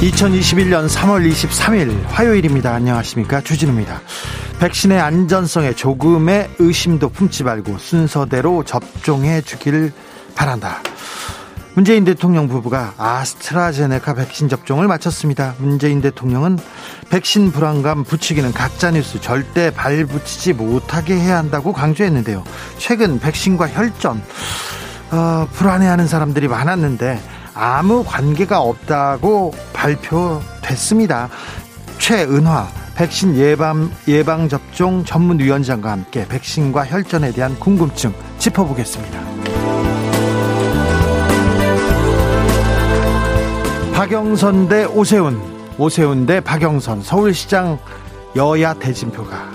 [0.00, 2.72] 2021년 3월 23일 화요일입니다.
[2.72, 3.42] 안녕하십니까.
[3.42, 4.00] 주진우입니다.
[4.58, 9.92] 백신의 안전성에 조금의 의심도 품지 말고 순서대로 접종해 주길
[10.34, 10.78] 바란다.
[11.74, 15.54] 문재인 대통령 부부가 아스트라제네카 백신 접종을 마쳤습니다.
[15.58, 16.58] 문재인 대통령은
[17.10, 22.42] 백신 불안감 부추기는 가짜뉴스 절대 발붙이지 못하게 해야 한다고 강조했는데요.
[22.78, 24.22] 최근 백신과 혈전,
[25.10, 27.20] 어, 불안해하는 사람들이 많았는데
[27.62, 31.28] 아무 관계가 없다고 발표됐습니다.
[31.98, 39.20] 최은화 백신 예방, 예방 접종 전문위원장과 함께 백신과 혈전에 대한 궁금증 짚어보겠습니다.
[43.92, 45.38] 박영선 대 오세훈,
[45.76, 47.78] 오세훈 대 박영선, 서울시장
[48.36, 49.50] 여야 대진표가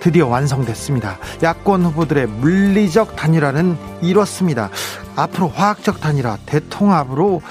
[0.00, 1.18] 드디어 완성됐습니다.
[1.42, 4.70] 야권 후보들의 물리적 단일화는 이렇습니다.
[5.16, 7.42] 앞으로 화학적 단일화, 대통합으로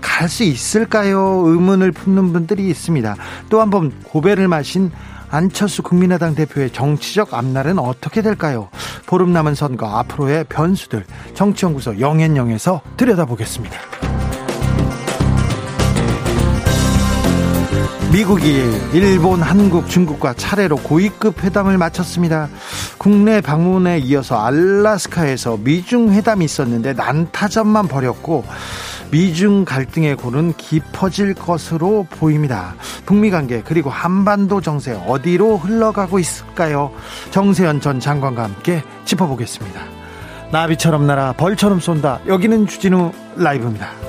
[0.00, 1.42] 갈 수 있을까요?
[1.46, 3.16] 의문을 품는 분들이 있습니다.
[3.50, 4.90] 또 한 번 고배를 마신
[5.30, 8.68] 안철수 국민의당 대표의 정치적 앞날은 어떻게 될까요?
[9.06, 13.76] 보름 남은 선거 앞으로의 변수들 정치연구소 영앤영에서 들여다보겠습니다.
[18.14, 18.62] 미국이
[18.92, 22.48] 일본, 한국, 중국과 차례로 고위급 회담을 마쳤습니다.
[22.96, 28.44] 국내 방문에 이어서 알라스카에서 미중 회담이 있었는데 난타전만 벌였고
[29.10, 32.76] 미중 갈등의 골은 깊어질 것으로 보입니다.
[33.04, 36.92] 북미 관계 그리고 한반도 정세 어디로 흘러가고 있을까요?
[37.32, 39.80] 정세현 전 장관과 함께 짚어보겠습니다.
[40.52, 42.20] 나비처럼 날아 벌처럼 쏜다.
[42.28, 44.03] 여기는 주진우 라이브입니다.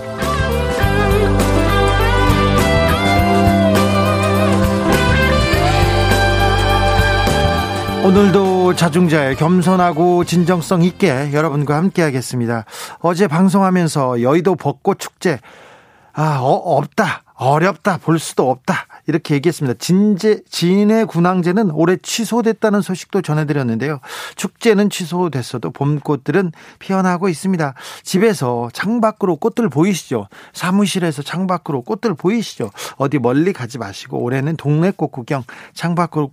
[8.06, 12.64] 오늘도 자중자의 겸손하고 진정성 있게 여러분과 함께 하겠습니다.
[13.00, 15.40] 어제 방송하면서 여의도 벚꽃 축제,
[16.14, 17.24] 아, 어, 없다.
[17.36, 17.98] 어렵다.
[17.98, 18.88] 볼 수도 없다.
[19.08, 19.78] 이렇게 얘기했습니다.
[19.78, 24.00] 진제, 진해 군항제는 올해 취소됐다는 소식도 전해드렸는데요.
[24.36, 27.74] 축제는 취소됐어도 봄꽃들은 피어나고 있습니다.
[28.04, 30.28] 집에서 창밖으로 꽃들 보이시죠?
[30.54, 32.72] 사무실에서 창밖으로 꽃들 보이시죠?
[32.96, 36.32] 어디 멀리 가지 마시고 올해는 동네 꽃 구경 창밖으로,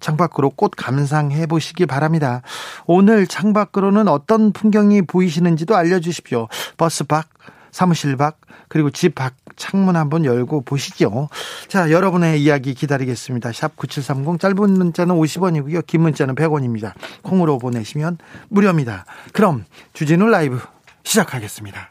[0.00, 2.42] 창밖으로 꽃 감상해 보시기 바랍니다.
[2.86, 6.48] 오늘 창밖으로는 어떤 풍경이 보이시는지도 알려주십시오.
[6.76, 7.28] 버스 밖,
[7.72, 8.38] 사무실 밖,
[8.68, 11.28] 그리고 집 밖 창문 한번 열고 보시죠.
[11.68, 13.52] 자, 여러분의 이야기 기다리겠습니다.
[13.52, 15.86] 샵 9730 짧은 문자는 50원이고요.
[15.86, 16.92] 긴 문자는 100원입니다.
[17.22, 18.18] 콩으로 보내시면
[18.48, 19.04] 무료입니다.
[19.32, 20.58] 그럼 주진우 라이브
[21.04, 21.90] 시작하겠습니다.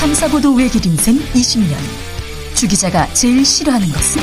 [0.00, 1.76] 탐사보도 외길 인생 20년.
[2.54, 4.22] 주 기자가 제일 싫어하는 것은?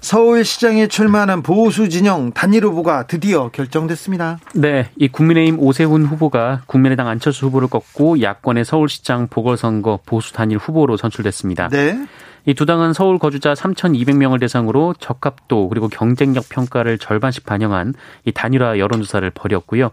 [0.00, 4.38] 서울시장에 출마하는 보수 진영 단일 후보가 드디어 결정됐습니다.
[4.54, 10.96] 네, 이 국민의힘 오세훈 후보가 국민의당 안철수 후보를 꺾고 야권의 서울시장 보궐선거 보수 단일 후보로
[10.96, 11.68] 선출됐습니다.
[11.68, 12.06] 네.
[12.46, 17.94] 이 두 당은 서울 거주자 3,200명을 대상으로 적합도 그리고 경쟁력 평가를 절반씩 반영한
[18.24, 19.90] 이 단일화 여론조사를 벌였고요.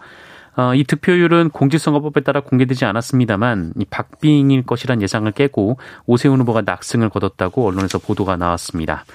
[0.55, 5.77] 어, 이 득표율은 공직선거법에 따라 공개되지 않았습니다만 이 박빙일 것이란 예상을 깨고
[6.07, 9.05] 오세훈 후보가 낙승을 거뒀다고 언론에서 보도가 나왔습니다.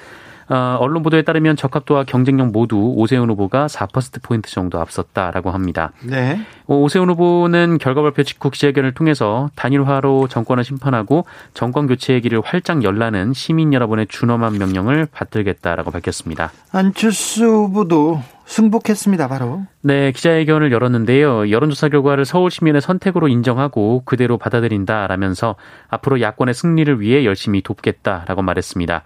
[0.53, 5.93] 어, 언론 보도에 따르면 적합도와 경쟁력 모두 오세훈 후보가 4%포인트 정도 앞섰다라고 합니다.
[6.03, 6.43] 네.
[6.67, 12.85] 어, 오세훈 후보는 결과 발표 직후 기자회견을 통해서 단일화로 정권을 심판하고 정권 교체의 길을 활짝
[12.85, 16.53] 열라는 시민 여러분의 준엄한 명령을 받들겠다라고 밝혔습니다.
[16.71, 19.63] 안철수 후보도 승복했습니다, 바로.
[19.81, 21.51] 네, 기자회견을 열었는데요.
[21.51, 25.55] 여론조사 결과를 서울 시민의 선택으로 인정하고 그대로 받아들인다라면서
[25.89, 29.03] 앞으로 야권의 승리를 위해 열심히 돕겠다라고 말했습니다.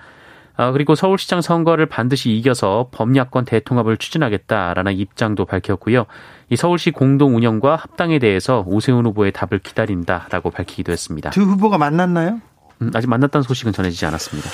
[0.56, 6.06] 아, 그리고 서울시장 선거를 반드시 이겨서 범야권 대통합을 추진하겠다라는 입장도 밝혔고요.
[6.49, 11.31] 이 서울시 공동 운영과 합당에 대해서 오세훈 후보의 답을 기다린다라고 밝히기도 했습니다.
[11.31, 12.41] 두 후보가 만났나요?
[12.82, 14.49] 음, 아직 만났다는 소식은 전해지지 않았습니다.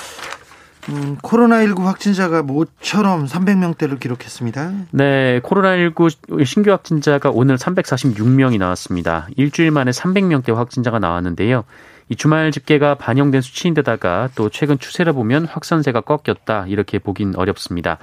[0.89, 4.71] 음, 코로나19 확진자가 모처럼 300명대를 기록했습니다.
[4.91, 9.27] 네, 코로나19 신규 확진자가 오늘 346명이 나왔습니다.
[9.37, 11.63] 일주일 만에 300명대 확진자가 나왔는데요.
[12.13, 17.97] 이 주말 집계가 반영된 수치인데다가 또 최근 추세를 보면 확산세가 꺾였다 이렇게 보긴 어렵습니다.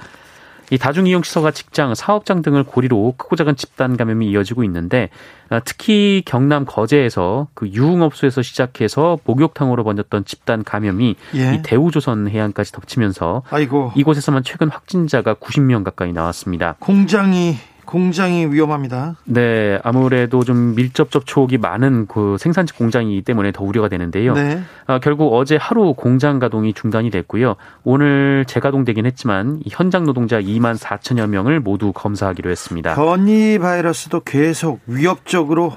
[0.72, 5.10] 이 다중이용시설과 직장, 사업장 등을 고리로 크고 작은 집단 감염이 이어지고 있는데
[5.48, 11.54] 아, 특히 경남 거제에서 그 유흥업소에서 시작해서 목욕탕으로 번졌던 집단 감염이 예.
[11.54, 13.92] 이 대우조선 해안까지 덮치면서 아이고.
[13.94, 16.74] 이곳에서만 최근 확진자가 90명 가까이 나왔습니다.
[16.80, 17.56] 공장이
[17.90, 19.16] 공장이 위험합니다.
[19.24, 24.34] 네, 아무래도 좀 밀접 접촉이 많은 그 생산직 공장이기 때문에 더 우려가 되는데요.
[24.34, 24.62] 네.
[24.86, 27.56] 아, 결국 어제 하루 공장 가동이 중단이 됐고요.
[27.82, 32.94] 오늘 재가동되긴 했지만 현장 노동자 2만 4천여 명을 모두 검사하기로 했습니다.
[32.94, 35.72] 변이 바이러스도 계속 위협적으로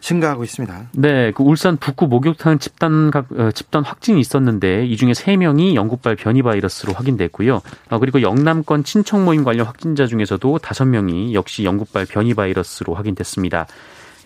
[0.00, 0.90] 증가하고 있습니다.
[0.92, 6.42] 네, 그 울산 북구 목욕탕 집단 어, 집단 확진이 있었는데 이 중에 3명이 영국발 변이
[6.42, 7.60] 바이러스로 확인됐고요.
[7.90, 13.66] 어, 그리고 영남권 친척 모임 관련 확진자 중에서도 5명이 역시 영국발 변이 바이러스로 확인됐습니다.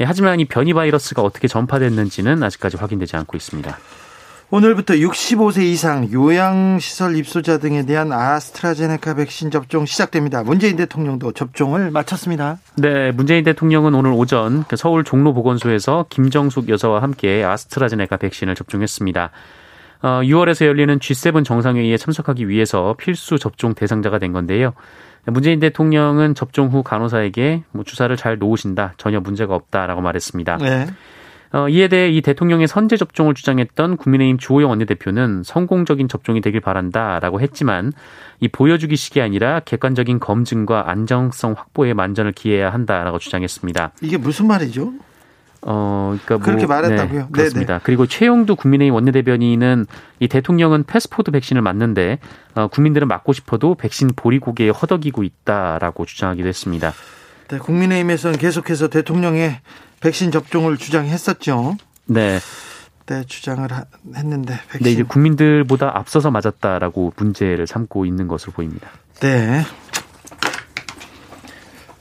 [0.00, 3.78] 예, 하지만 이 변이 바이러스가 어떻게 전파됐는지는 아직까지 확인되지 않고 있습니다.
[4.54, 10.42] 오늘부터 65세 이상 요양시설 입소자 등에 대한 아스트라제네카 백신 접종 시작됩니다.
[10.42, 12.58] 문재인 대통령도 접종을 마쳤습니다.
[12.76, 19.30] 네, 문재인 대통령은 오늘 오전 그 서울 종로보건소에서 김정숙 여사와 함께 아스트라제네카 백신을 접종했습니다.
[20.02, 24.74] 6월에서 어, 열리는 G7 정상회의에 참석하기 위해서 필수 접종 대상자가 된 건데요.
[25.24, 30.58] 문재인 대통령은 접종 후 간호사에게 뭐 주사를 잘 놓으신다, 전혀 문제가 없다라고 말했습니다.
[30.58, 30.86] 네.
[31.52, 37.40] 어, 이에 대해 이 대통령의 선제 접종을 주장했던 국민의힘 주호영 원내대표는 성공적인 접종이 되길 바란다라고
[37.40, 37.92] 했지만
[38.40, 43.92] 이 보여주기식이 아니라 객관적인 검증과 안정성 확보에 만전을 기해야 한다라고 주장했습니다.
[44.00, 44.92] 이게 무슨 말이죠?
[45.64, 47.20] 어, 그러니까 뭐, 그렇게 말했다고요?
[47.20, 47.74] 네, 그렇습니다.
[47.74, 47.80] 네네.
[47.84, 49.86] 그리고 최영두 국민의힘 원내대변인은
[50.20, 52.18] 이 대통령은 패스포드 백신을 맞는데
[52.54, 56.92] 어, 국민들은 맞고 싶어도 백신 보리고개에 허덕이고 있다라고 주장하기도 했습니다.
[57.48, 59.60] 네, 국민의힘에서는 계속해서 대통령의
[60.02, 61.76] 백신 접종을 주장했었죠.
[62.06, 62.38] 네.
[63.06, 63.68] 네, 주장을
[64.14, 64.84] 했는데 백신.
[64.84, 68.88] 네, 이제 국민들보다 앞서서 맞았다라고 문제를 삼고 있는 것으로 보입니다.
[69.20, 69.62] 네.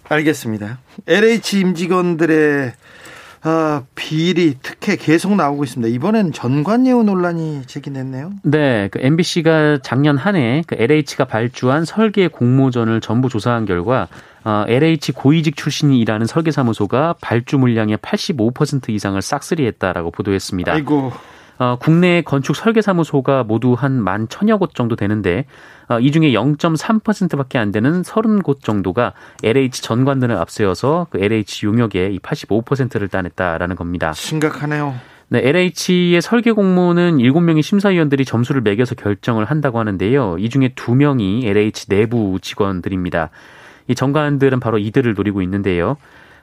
[0.10, 0.80] 알겠습니다.
[1.08, 2.74] LH 임직원들의
[3.44, 5.94] 아, 비리 특혜 계속 나오고 있습니다.
[5.96, 8.34] 이번엔 전관예우 논란이 제기됐네요.
[8.44, 14.08] 네, 그 MBC가 작년 한해 그 LH가 발주한 설계 공모전을 전부 조사한 결과
[14.44, 20.74] 어, LH 고위직 출신이 일하는 설계사무소가 발주 물량의 85% 이상을 싹쓸이했다라고 보도했습니다.
[20.74, 21.12] 아이고.
[21.62, 25.46] 어, 국내 건축 설계 사무소가 모두 한 만 천여 곳 정도 되는데
[25.88, 29.14] 어, 이 중에 0.3%밖에 안 되는 30곳 정도가
[29.44, 34.12] LH 전관들을 앞세워서 그 LH 용역의 이 85%를 따냈다라는 겁니다.
[34.12, 34.96] 심각하네요.
[35.30, 40.38] 네, LH의 설계 공모는 7명의 심사위원들이 점수를 매겨서 결정을 한다고 하는데요.
[40.40, 43.30] 이 중에 2명이 LH 내부 직원들입니다.
[43.88, 45.98] 이 전관들은 바로 이들을 노리고 있는데요.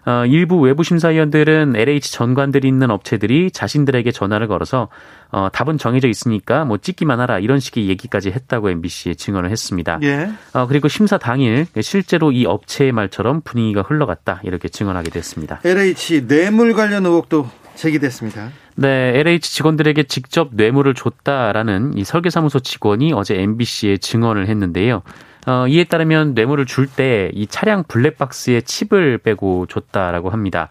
[0.06, 4.88] 어, 일부 외부 심사위원들은 LH 전관들이 있는 업체들이 자신들에게 전화를 걸어서
[5.30, 9.98] 어, 답은 정해져 있으니까 뭐 찍기만 하라 이런 식의 얘기까지 했다고 MBC에 증언을 했습니다.
[10.02, 10.30] 예.
[10.54, 15.60] 어, 그리고 심사 당일 실제로 이 업체의 말처럼 분위기가 흘러갔다 이렇게 증언하게 됐습니다.
[15.64, 18.50] LH 뇌물 관련 의혹도 제기됐습니다.
[18.74, 25.02] 네, LH 직원들에게 직접 뇌물을 줬다라는 이 설계사무소 직원이 어제 MBC에 증언을 했는데요.
[25.46, 30.68] 어, 이에 따르면 뇌물을 줄 때 이 차량 블랙박스에 칩을 빼고 줬다라고 합니다.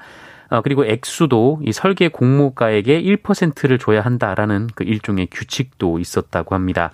[0.50, 6.92] 어, 그리고 액수도 이 설계 공모가액의 1%를 줘야 한다라는 그 일종의 규칙도 있었다고 합니다.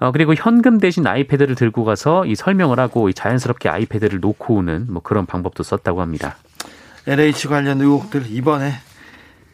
[0.00, 4.86] 어, 그리고 현금 대신 아이패드를 들고 가서 이 설명을 하고 이 자연스럽게 아이패드를 놓고 오는
[4.88, 6.36] 뭐 그런 방법도 썼다고 합니다.
[7.06, 8.72] LH 관련 의혹들 이번에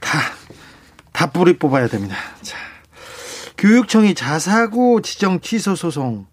[0.01, 0.19] 다,
[1.13, 2.17] 다 뿌리 뽑아야 됩니다.
[2.43, 2.59] 자,
[3.57, 6.27] 교육청이 자사고 지정 취소 소송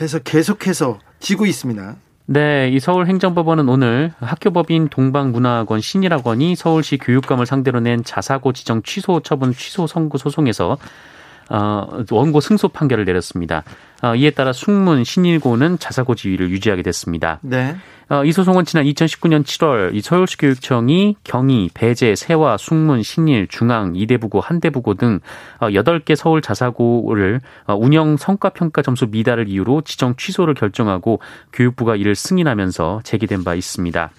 [0.00, 1.96] 해서 계속해서 지고 있습니다.
[2.26, 9.52] 네, 이 서울행정법원은 오늘 학교법인 동방문화학원 신일학원이 서울시 교육감을 상대로 낸 자사고 지정 취소 처분
[9.52, 10.78] 취소 선고 소송에서 어,
[12.10, 13.64] 원고 승소 판결을 내렸습니다.
[14.02, 17.38] 어, 이에 따라 숙문 신일고는 자사고 지위를 유지하게 됐습니다.
[17.42, 17.74] 네.
[18.10, 23.96] 어, 이 소송은 지난 2019년 7월 이 서울시 교육청이 경희, 배재, 세화, 숙문, 신일, 중앙,
[23.96, 25.20] 이대부고, 한대부고 등
[25.60, 31.20] 8개 어, 서울 자사고를 어, 운영 성과 평가 점수 미달을 이유로 지정 취소를 결정하고
[31.54, 34.10] 교육부가 이를 승인하면서 제기된 바 있습니다.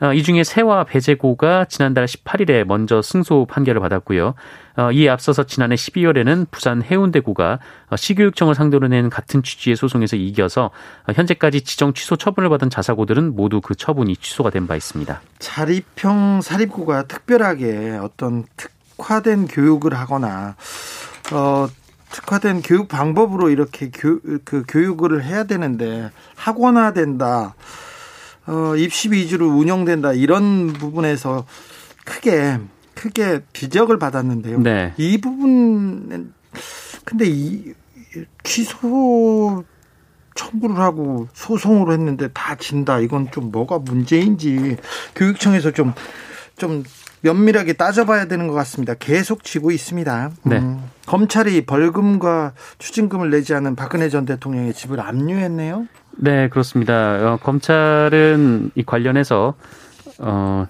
[0.00, 4.34] 어, 이 중에 세와 배재고가 지난달 18일에 먼저 승소 판결을 받았고요.
[4.76, 7.58] 어, 이에 앞서서 지난해 12월에는 부산 해운대구가
[7.90, 10.70] 어, 시교육청을 상대로 낸 같은 취지의 소송에서 이겨서
[11.14, 15.20] 현재까지 지정 취소 처분을 받은 자사고들은 모두 그 처분이 취소가 된 바 있습니다.
[15.40, 20.54] 자립형 사립고가 특별하게 어떤 특화된 교육을 하거나
[21.32, 21.66] 어,
[22.10, 27.54] 특화된 교육 방법으로 이렇게 교, 그 교육을 해야 되는데 학원화 된다.
[28.50, 31.46] 어, 입시 위주로 운영된다 이런 부분에서
[32.04, 32.58] 크게
[32.94, 34.60] 크게 지적을 받았는데요.
[34.60, 34.92] 네.
[34.98, 36.32] 이 부분은
[37.04, 37.72] 근데 이
[38.42, 39.64] 취소
[40.34, 42.98] 청구를 하고 소송을 했는데 다 진다.
[42.98, 44.76] 이건 좀 뭐가 문제인지
[45.14, 46.84] 교육청에서 좀좀
[47.22, 48.94] 면밀하게 따져봐야 되는 것 같습니다.
[48.94, 50.30] 계속 지고 있습니다.
[50.44, 50.58] 네.
[50.58, 55.86] 음, 검찰이 벌금과 추징금을 내지 않은 박근혜 전 대통령의 집을 압류했네요.
[56.16, 57.32] 네, 그렇습니다.
[57.32, 59.54] 어, 검찰은 이 관련해서
[60.18, 60.66] 어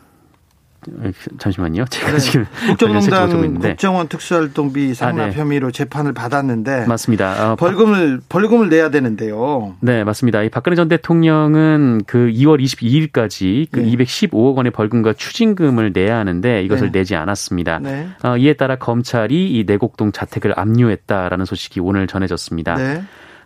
[1.38, 1.84] 잠시만요.
[1.86, 2.18] 제가 네.
[2.18, 5.32] 지금 국정농단 국정원 특수활동비 상납 아, 네.
[5.32, 7.52] 혐의로 재판을 받았는데 맞습니다.
[7.52, 9.76] 어, 벌금을 벌금을 내야 되는데요.
[9.80, 10.42] 네, 맞습니다.
[10.42, 13.90] 이 박근혜 전 대통령은 그 2월 22일까지 그 네.
[13.92, 17.00] 215억 원의 벌금과 추징금을 내야 하는데 이것을 네.
[17.00, 17.78] 내지 않았습니다.
[17.80, 18.08] 네.
[18.22, 22.76] 어, 이에 따라 검찰이 이 내곡동 자택을 압류했다라는 소식이 오늘 전해졌습니다.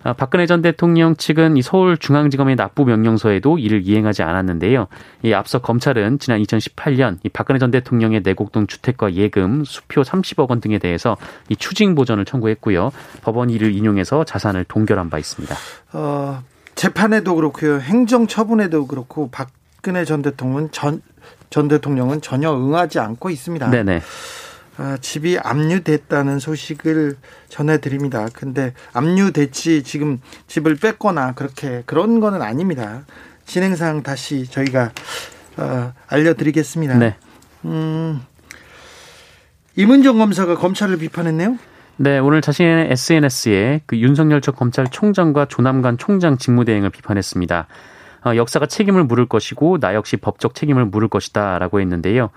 [0.04, 0.10] 네.
[0.10, 4.86] 아, 박근혜 전 대통령 측은 이 서울중앙지검의 납부 명령서에도 이를 이행하지 않았는데요.
[5.22, 10.60] 이 앞서 검찰은 지난 2018년 이 박근혜 전 대통령의 내곡동 주택과 예금, 수표 30억 원
[10.60, 11.16] 등에 대해서
[11.48, 12.92] 이 추징 보전을 청구했고요.
[13.22, 15.56] 법원이 이를 인용해서 자산을 동결한 바 있습니다.
[15.94, 16.42] 어,
[16.74, 17.78] 재판에도 그렇고요.
[17.78, 21.00] 행정 처분에도 그렇고 박근혜 전 대통령은 전,
[21.48, 23.70] 전 대통령은 전혀 응하지 않고 있습니다.
[23.70, 24.02] 네네.
[24.76, 27.16] 아, 집이 압류됐다는 소식을
[27.48, 28.28] 전해드립니다.
[28.32, 33.04] 근데 압류됐지 지금 집을 뺐거나 그렇게 그런 거는 아닙니다.
[33.46, 34.92] 진행상 다시 저희가
[35.56, 36.98] 어, 알려드리겠습니다.
[36.98, 37.16] 네.
[37.64, 38.20] 음,
[39.76, 41.58] 이문정 검사가 검찰을 비판했네요.
[41.96, 47.68] 네, 오늘 자신의 SNS에 그 윤석열 전 검찰총장과 조남관 총장 직무대행을 비판했습니다.
[48.26, 52.30] 어, 역사가 책임을 물을 것이고 나 역시 법적 책임을 물을 것이다라고 했는데요.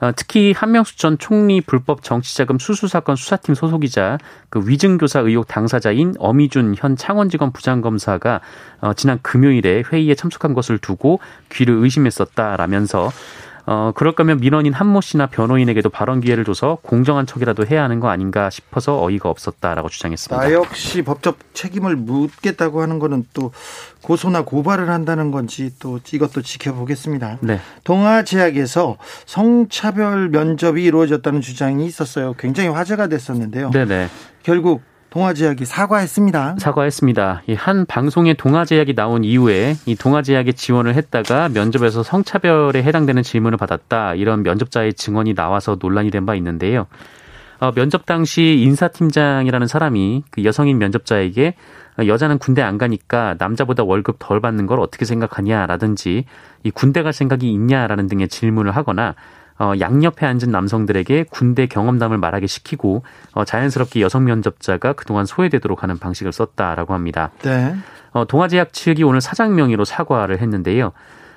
[0.00, 6.14] 어, 특히 한명수 전 총리 불법 정치자금 수수 사건 수사팀 소속이자 그 위증교사 의혹 당사자인
[6.18, 8.40] 어미준 현 창원지검 부장검사가
[8.80, 13.10] 어, 지난 금요일에 회의에 참석한 것을 두고 귀를 의심했었다라면서
[13.70, 18.08] 어, 그럴 거면 민원인 한모 씨나 변호인에게도 발언 기회를 줘서 공정한 척이라도 해야 하는 거
[18.08, 20.42] 아닌가 싶어서 어이가 없었다라고 주장했습니다.
[20.42, 23.52] 나 역시 법적 책임을 묻겠다고 하는 거는 또
[24.00, 27.40] 고소나 고발을 한다는 건지 또 이것도 지켜보겠습니다.
[27.42, 27.60] 네.
[27.84, 28.96] 동아제약에서
[29.26, 32.32] 성차별 면접이 이루어졌다는 주장이 있었어요.
[32.38, 33.70] 굉장히 화제가 됐었는데요.
[33.72, 34.08] 네네.
[34.44, 36.56] 결국 동아제약이 사과했습니다.
[36.58, 37.42] 사과했습니다.
[37.56, 44.14] 한 방송에 동아제약이 나온 이후에 이 동아제약에 지원을 했다가 면접에서 성차별에 해당되는 질문을 받았다.
[44.14, 46.86] 이런 면접자의 증언이 나와서 논란이 된 바 있는데요.
[47.58, 51.54] 어, 면접 당시 인사팀장이라는 사람이 그 여성인 면접자에게
[52.06, 56.26] 여자는 군대 안 가니까 남자보다 월급 덜 받는 걸 어떻게 생각하냐라든지
[56.64, 59.14] 이 군대 갈 생각이 있냐라는 등의 질문을 하거나
[59.58, 65.98] 어, 양옆에 앉은 남성들에게 군대 경험담을 말하게 시키고 어, 자연스럽게 여성 면접자가 그동안 소외되도록 하는
[65.98, 67.30] 방식을 썼다라고 합니다.
[67.42, 67.74] 네.
[68.12, 70.92] 어, 동아제약 측이 오늘 사장 명의로 사과를 했는데요.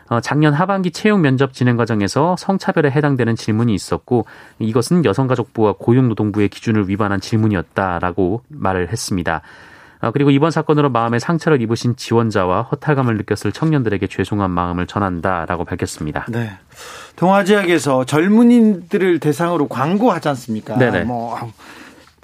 [0.09, 4.25] 어, 작년 하반기 채용 면접 진행 과정에서 성차별에 해당되는 질문이 있었고
[4.59, 9.41] 이것은 여성가족부와 고용노동부의 기준을 위반한 질문이었다라고 말을 했습니다.
[10.01, 16.25] 어, 그리고 이번 사건으로 마음의 상처를 입으신 지원자와 허탈감을 느꼈을 청년들에게 죄송한 마음을 전한다라고 밝혔습니다.
[16.29, 16.51] 네.
[17.15, 20.77] 동아제약에서 젊은이들을 대상으로 광고하지 않습니까?
[20.77, 21.03] 네네.
[21.03, 21.38] 뭐,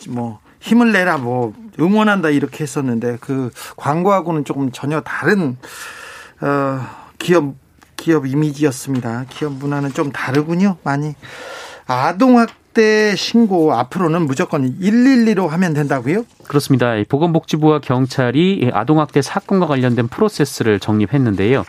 [0.10, 5.58] 뭐, 힘을 내라, 뭐, 응원한다, 이렇게 했었는데, 그 광고하고는 조금 전혀 다른,
[6.42, 6.80] 어,
[7.20, 7.54] 기업,
[7.96, 9.26] 기업 이미지였습니다.
[9.30, 11.14] 기업 문화는 좀 다르군요, 많이.
[11.86, 16.26] 아동학 학대 신고 앞으로는 무조건 112로 하면 된다고요?
[16.48, 16.94] 그렇습니다.
[17.10, 21.64] 보건복지부와 경찰이 아동학대 사건과 관련된 프로세스를 정립했는데요.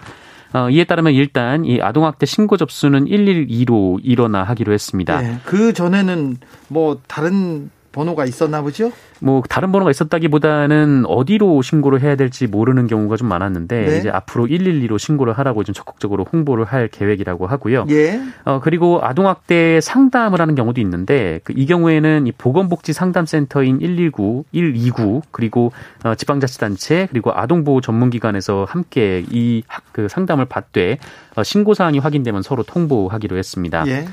[0.52, 5.22] 어, 이에 따르면 일단 이 아동학대 신고 접수는 112로 일어나 하기로 했습니다.
[5.22, 6.36] 네, 그 전에는
[6.68, 8.92] 뭐 다른 번호가 있었나 보죠?
[9.20, 13.98] 뭐 다른 번호가 있었다기보다는 어디로 신고를 해야 될지 모르는 경우가 좀 많았는데 네.
[13.98, 17.86] 이제 앞으로 112로 신고를 하라고 좀 적극적으로 홍보를 할 계획이라고 하고요.
[17.90, 18.20] 예.
[18.44, 25.22] 어 그리고 아동학대 상담을 하는 경우도 있는데 그 이 경우에는 이 보건복지 상담센터인 119, 129
[25.32, 25.72] 그리고
[26.04, 29.62] 어 지방자치단체 그리고 아동보호 전문기관에서 함께 이
[29.92, 30.98] 그 상담을 받되
[31.34, 33.84] 어 신고 사항이 확인되면 서로 통보하기로 했습니다.
[33.88, 34.06] 예.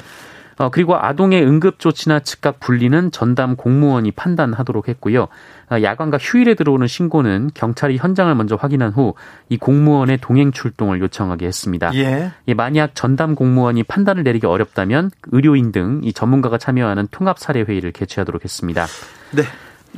[0.57, 5.27] 어, 그리고 아동의 응급조치나 즉각 분리는 전담 공무원이 판단하도록 했고요.
[5.71, 9.13] 어, 야간과 휴일에 들어오는 신고는 경찰이 현장을 먼저 확인한 후
[9.49, 11.93] 이 공무원의 동행 출동을 요청하게 했습니다.
[11.95, 12.31] 예.
[12.47, 17.91] 예, 만약 전담 공무원이 판단을 내리기 어렵다면 의료인 등 이 전문가가 참여하는 통합 사례 회의를
[17.91, 18.85] 개최하도록 했습니다.
[19.31, 19.43] 네.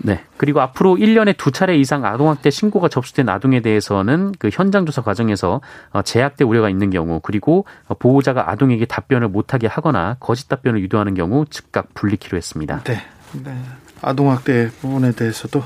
[0.03, 0.23] 네.
[0.37, 5.61] 그리고 앞으로 1년에 두 차례 이상 아동학대 신고가 접수된 아동에 대해서는 그 현장 조사 과정에서
[5.91, 7.65] 어, 제약대 우려가 있는 경우 그리고
[7.99, 12.83] 보호자가 아동에게 답변을 못하게 하거나 거짓 답변을 유도하는 경우 즉각 불리키로 했습니다.
[12.83, 13.01] 네.
[13.43, 13.57] 네.
[14.01, 15.63] 아동학대 부분에 대해서도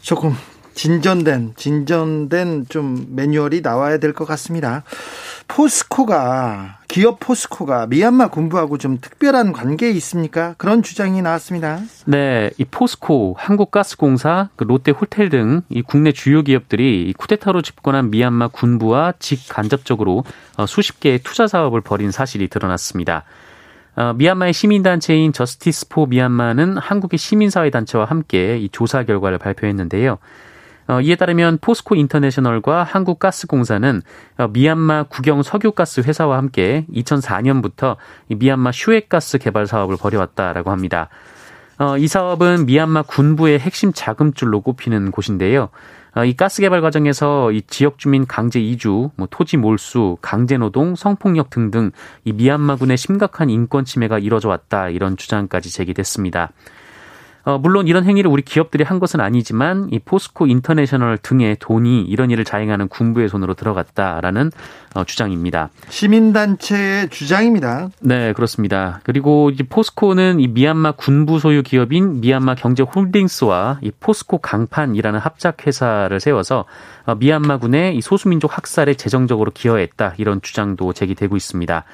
[0.00, 0.34] 조금
[0.74, 4.82] 진전된 진전된 좀 매뉴얼이 나와야 될 것 같습니다.
[5.48, 10.54] 포스코가 기업 포스코가 미얀마 군부하고 좀 특별한 관계에 있습니까?
[10.58, 11.78] 그런 주장이 나왔습니다.
[12.06, 18.48] 네, 이 포스코, 한국가스공사, 그 롯데 호텔 등 이 국내 주요 기업들이 쿠데타로 집권한 미얀마
[18.48, 20.24] 군부와 직간접적으로
[20.56, 23.22] 어, 수십 개의 투자 사업을 벌인 사실이 드러났습니다.
[23.94, 30.18] 어, 미얀마의 시민단체인 Justice for Myanmar는 한국의 시민사회단체와 함께 이 조사 결과를 발표했는데요.
[30.90, 34.02] 어, 이에 따르면 포스코 인터내셔널과 한국가스공사는
[34.38, 41.08] 어, 미얀마 국영 석유가스 회사와 함께 2004년부터 미얀마 슈에 가스 개발 사업을 벌여왔다라고 합니다.
[41.78, 45.68] 어, 이 사업은 미얀마 군부의 핵심 자금줄로 꼽히는 곳인데요.
[46.26, 51.50] 이 가스 개발 과정에서 이 지역 주민 강제 이주, 뭐 토지 몰수, 강제 노동, 성폭력
[51.50, 51.92] 등등
[52.24, 56.50] 이 미얀마군의 심각한 인권 침해가 이뤄져 왔다 이런 주장까지 제기됐습니다.
[57.50, 62.30] 어, 물론 이런 행위를 우리 기업들이 한 것은 아니지만 이 포스코 인터내셔널 등의 돈이 이런
[62.30, 64.52] 일을 자행하는 군부의 손으로 들어갔다라는
[64.94, 65.70] 어, 주장입니다.
[65.88, 67.88] 시민단체의 주장입니다.
[68.00, 69.00] 네, 그렇습니다.
[69.02, 75.66] 그리고 이 포스코는 이 미얀마 군부 소유 기업인 미얀마 경제 홀딩스와 이 포스코 강판이라는 합작
[75.66, 76.66] 회사를 세워서
[77.06, 81.84] 어, 미얀마군의 이 소수민족 학살에 재정적으로 기여했다 이런 주장도 제기되고 있습니다.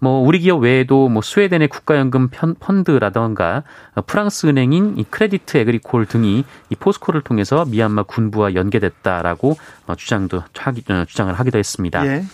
[0.00, 2.28] 뭐 우리 기업 외에도 뭐 스웨덴의 국가연금
[2.60, 3.64] 펀드라던가
[4.06, 11.04] 프랑스 은행인 이 Crédit Agricole 등이 이 포스코를 통해서 미얀마 군부와 연계됐다라고 어, 주장도 어,
[11.06, 12.06] 주장을 하기도 했습니다.
[12.06, 12.24] 예.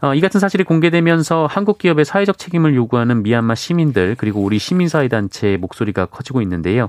[0.00, 5.08] 어, 이 같은 사실이 공개되면서 한국 기업의 사회적 책임을 요구하는 미얀마 시민들 그리고 우리 시민사회
[5.08, 6.88] 단체의 목소리가 커지고 있는데요.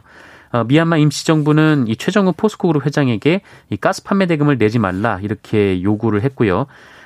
[0.51, 6.23] 어, 미얀마 임시정부는 이 최정우 포스코그룹 회장에게 이 가스 판매 대금을 내지 말라 이렇게 요구를
[6.23, 6.65] 했고요.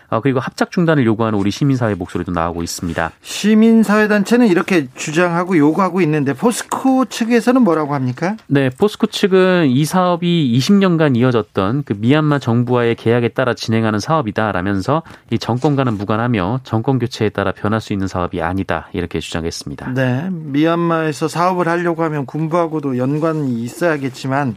[0.09, 3.11] 어, 그리고 합작 중단을 요구하는 우리 시민사회 목소리도 나오고 있습니다.
[3.21, 8.35] 시민사회단체는 이렇게 주장하고 요구하고 있는데 포스코 측에서는 뭐라고 합니까?
[8.47, 15.39] 네, 포스코 측은 이 사업이 20년간 이어졌던 그 미얀마 정부와의 계약에 따라 진행하는 사업이다라면서 이
[15.39, 19.93] 정권과는 무관하며 정권 교체에 따라 변할 수 있는 사업이 아니다 이렇게 주장했습니다.
[19.93, 24.55] 네, 미얀마에서 사업을 하려고 하면 군부하고도 연관이 있어야겠지만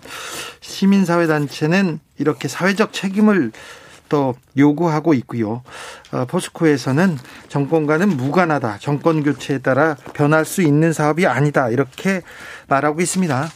[0.61, 3.53] 시민사회단체는 이렇게 사회적 책임을
[4.09, 5.63] 또 요구하고 있고요.
[6.13, 8.79] 어, 포스코에서는 정권과는 무관하다.
[8.79, 11.69] 정권 교체에 따라 변할 수 있는 사업이 아니다.
[11.69, 12.23] 이렇게
[12.69, 13.49] 말하고 있습니다.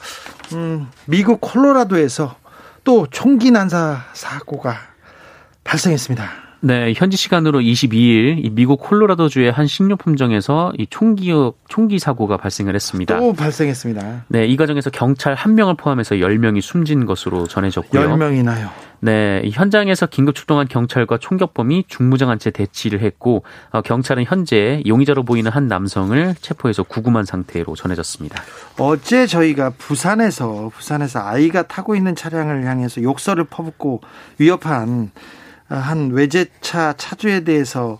[0.54, 2.36] 음, 미국 콜로라도에서
[2.84, 4.76] 또 총기 난사 사고가
[5.64, 6.50] 발생했습니다.
[6.62, 11.32] 네, 현지 시간으로 22일 이 미국 콜로라도주의 한 식료품점에서 이 총기
[11.68, 13.18] 총기 사고가 발생을 했습니다.
[13.18, 14.24] 또 발생했습니다.
[14.28, 18.10] 네, 이 과정에서 경찰 한 명을 포함해서 10명이 숨진 것으로 전해졌고요.
[18.10, 18.68] 10명이나요.
[19.00, 25.50] 네, 현장에서 긴급 출동한 경찰과 총격범이 중무장한 채 대치를 했고 어, 경찰은 현재 용의자로 보이는
[25.50, 28.42] 한 남성을 체포해서 구금한 상태로 전해졌습니다.
[28.78, 34.02] 어제 저희가 부산에서 부산에서 아이가 타고 있는 차량을 향해서 욕설을 퍼붓고
[34.38, 35.10] 위협한
[35.68, 37.98] 한 외제차 차주에 대해서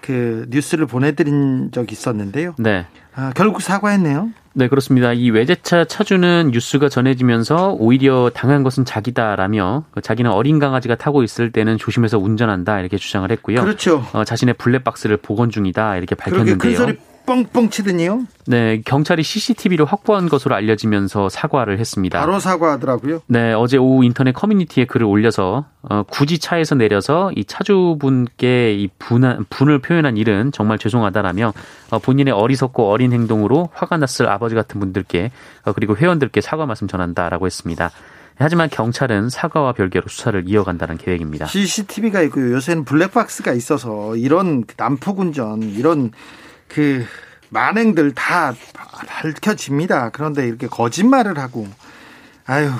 [0.00, 2.54] 그 뉴스를 보내드린 적이 있었는데요.
[2.58, 2.86] 네.
[3.14, 4.30] 아, 결국 사과했네요.
[4.58, 5.12] 네, 그렇습니다.
[5.12, 11.52] 이 외제차 차주는 뉴스가 전해지면서 오히려 당한 것은 자기다라며 그 자기는 어린 강아지가 타고 있을
[11.52, 13.60] 때는 조심해서 운전한다 이렇게 주장을 했고요.
[13.60, 14.04] 그렇죠.
[14.12, 16.96] 어, 자신의 블랙박스를 복원 중이다 이렇게 밝혔는데요.
[17.28, 18.22] 뻥뻥 치더니요?
[18.46, 22.18] 네, 경찰이 CCTV를 확보한 것으로 알려지면서 사과를 했습니다.
[22.18, 23.20] 바로 사과하더라고요.
[23.26, 29.44] 네, 어제 오후 인터넷 커뮤니티에 글을 올려서 어, 굳이 차에서 내려서 이 차주분께 이 분한,
[29.50, 31.52] 분을 표현한 일은 정말 죄송하다라며
[31.90, 35.30] 어, 본인의 어리석고 어린 행동으로 화가 났을 아버지 같은 분들께
[35.66, 37.90] 어, 그리고 회원들께 사과 말씀 전한다라고 했습니다.
[38.36, 41.46] 하지만 경찰은 사과와 별개로 수사를 이어간다는 계획입니다.
[41.46, 42.54] CCTV가 있고요.
[42.54, 46.12] 요새는 블랙박스가 있어서 이런 난폭 운전, 이런
[46.68, 47.04] 그
[47.50, 48.54] 만행들 다
[49.06, 50.10] 밝혀집니다.
[50.10, 51.66] 그런데 이렇게 거짓말을 하고
[52.46, 52.70] 아유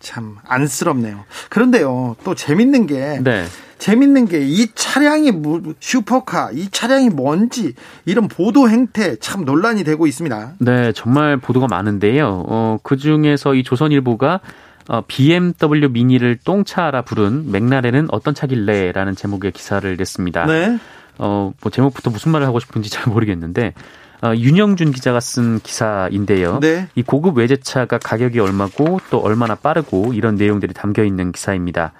[0.00, 1.24] 참 안쓰럽네요.
[1.48, 3.44] 그런데요 또 재밌는 게 네.
[3.78, 5.32] 재밌는 게 이 차량이
[5.80, 10.54] 슈퍼카 이 차량이 뭔지 이런 보도 행태 참 논란이 되고 있습니다.
[10.58, 12.44] 네 정말 보도가 많은데요.
[12.48, 14.40] 어, 그 중에서 이 조선일보가
[14.88, 20.46] 어, BMW 미니를 똥차라 부른 맥라렌은 어떤 차길래라는 제목의 기사를 냈습니다.
[20.46, 20.78] 네.
[21.18, 23.74] 어, 뭐 제목부터 무슨 말을 하고 싶은지 잘 모르겠는데
[24.22, 26.60] 어, 윤영준 기자가 쓴 기사인데요.
[26.60, 26.88] 네.
[26.94, 31.92] 이 고급 외제차가 가격이 얼마고 또 얼마나 빠르고 이런 내용들이 담겨 있는 기사입니다.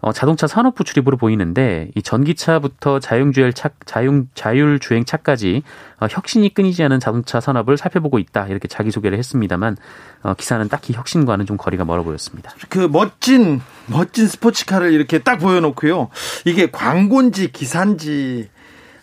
[0.00, 5.62] 어, 자동차 산업부 출입으로 보이는데 이 전기차부터 자율주행 차, 자율, 자율주행 차까지
[6.00, 9.76] 어, 혁신이 끊이지 않은 자동차 산업을 살펴보고 있다 이렇게 자기 소개를 했습니다만
[10.22, 12.52] 어, 기사는 딱히 혁신과는 좀 거리가 멀어 보였습니다.
[12.68, 16.08] 그 멋진 멋진 스포츠카를 이렇게 딱 보여놓고요.
[16.44, 18.48] 이게 광고인지 기사인지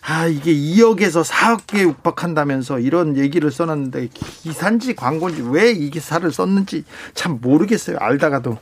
[0.06, 7.38] 아, 이게 2억에서 4억에 육박한다면서 이런 얘기를 써놨는데 기사인지 광고인지 왜 이 기사를 썼는지 참
[7.40, 7.96] 모르겠어요.
[7.98, 8.58] 알다가도.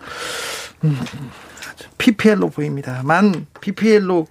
[0.85, 1.01] 음.
[1.99, 4.27] PPL로 보입니다만 PPL로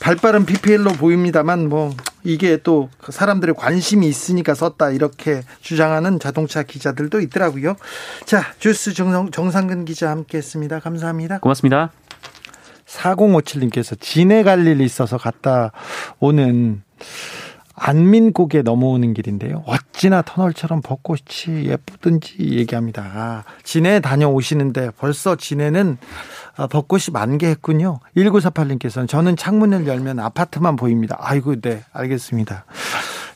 [0.00, 7.76] 발빠른 PPL로 보입니다만 뭐 이게 또 사람들의 관심이 있으니까 썼다 이렇게 주장하는 자동차 기자들도 있더라고요.
[8.24, 10.80] 자 주스 정상, 정상근 기자 함께했습니다.
[10.80, 11.38] 감사합니다.
[11.40, 11.90] 고맙습니다.
[12.86, 15.72] 4057님께서 진해 갈 일이 있어서 갔다
[16.20, 16.82] 오는
[17.74, 19.64] 안민곡에 넘어오는 길인데요.
[19.66, 23.02] 어찌나 터널처럼 벚꽃이 예쁘든지 얘기합니다.
[23.02, 28.00] 아, 진해 다녀오시는데 벌써 진해는 아, 벚꽃이 만개했군요.
[28.16, 31.16] 1948님께서는 저는 창문을 열면 아파트만 보입니다.
[31.20, 32.64] 아이고, 네, 알겠습니다.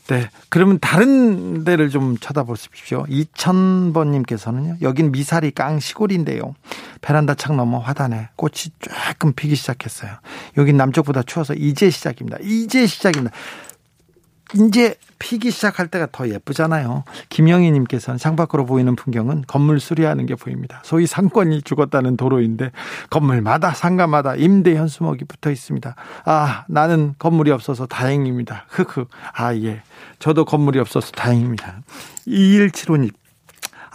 [0.07, 0.29] 네.
[0.49, 3.05] 그러면 다른 데를 좀 쳐다보십시오.
[3.09, 4.81] 2000번님께서는요.
[4.81, 6.55] 여긴 미사리 깡 시골인데요.
[7.01, 10.11] 베란다 창 너머 화단에 꽃이 조금 피기 시작했어요.
[10.57, 12.37] 여긴 남쪽보다 추워서 이제 시작입니다.
[12.41, 13.35] 이제 시작입니다.
[14.55, 17.03] 이제 피기 시작할 때가 더 예쁘잖아요.
[17.29, 20.81] 김영희님께서는 창밖으로 보이는 풍경은 건물 수리하는 게 보입니다.
[20.83, 22.71] 소위 상권이 죽었다는 도로인데
[23.09, 25.95] 건물마다 상가마다 임대 현수막이 붙어 있습니다.
[26.25, 28.65] 아 나는 건물이 없어서 다행입니다.
[28.69, 29.81] 흑흑 아 예.
[30.19, 31.81] 저도 건물이 없어서 다행입니다.
[32.27, 33.11] 2175님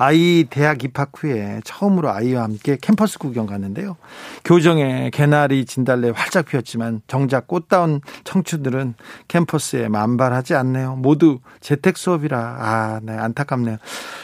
[0.02, 3.96] 아이 대학 입학 후에 처음으로 아이와 함께 캠퍼스 구경 갔는데요.
[4.44, 8.94] 교정에 개나리 진달래 활짝 피었지만 정작 꽃다운 청춘들은
[9.28, 10.96] 캠퍼스에 만발하지 않네요.
[10.96, 13.76] 모두 재택 수업이라 아, 네, 안타깝네요.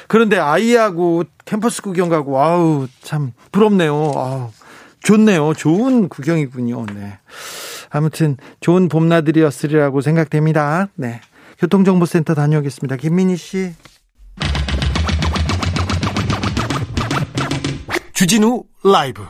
[0.09, 4.11] 그런데 아이하고 캠퍼스 구경 가고 아우 참 부럽네요.
[4.17, 4.51] 아우
[5.05, 5.55] 좋네요.
[5.55, 6.87] 좋은 구경이군요.
[6.87, 7.19] 네.
[7.91, 10.89] 아무튼 좋은 봄나들이었으리라고 생각됩니다.
[10.97, 11.21] 네.
[11.61, 12.97] 교통정보센터 다녀오겠습니다.
[12.97, 13.75] 김민희 씨.
[18.19, 19.23] 주진우 라이브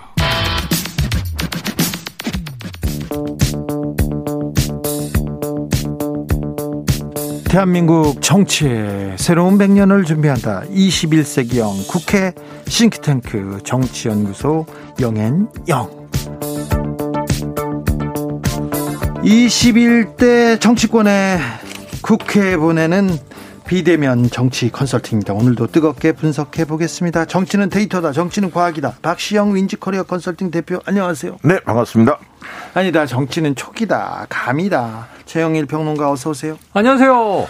[7.50, 10.62] 대한민국 정치의 새로운 100년을 준비한다.
[10.70, 12.32] 21세기형 국회
[12.66, 14.64] 싱크탱크 정치연구소
[14.98, 16.08] 영앤영.
[19.22, 21.40] 21대 정치권의
[22.00, 23.18] 국회에 보내는
[23.68, 25.34] 비대면 정치 컨설팅입니다.
[25.34, 27.26] 오늘도 뜨겁게 분석해 보겠습니다.
[27.26, 28.12] 정치는 데이터다.
[28.12, 28.96] 정치는 과학이다.
[29.02, 31.36] 박시영 윈지코리아 컨설팅 대표 안녕하세요.
[31.44, 32.18] 네, 반갑습니다.
[32.72, 33.04] 아니다.
[33.04, 34.26] 정치는 촉이다.
[34.30, 35.08] 감이다.
[35.26, 36.58] 최영일 평론가 어서 오세요.
[36.72, 37.46] 안녕하세요.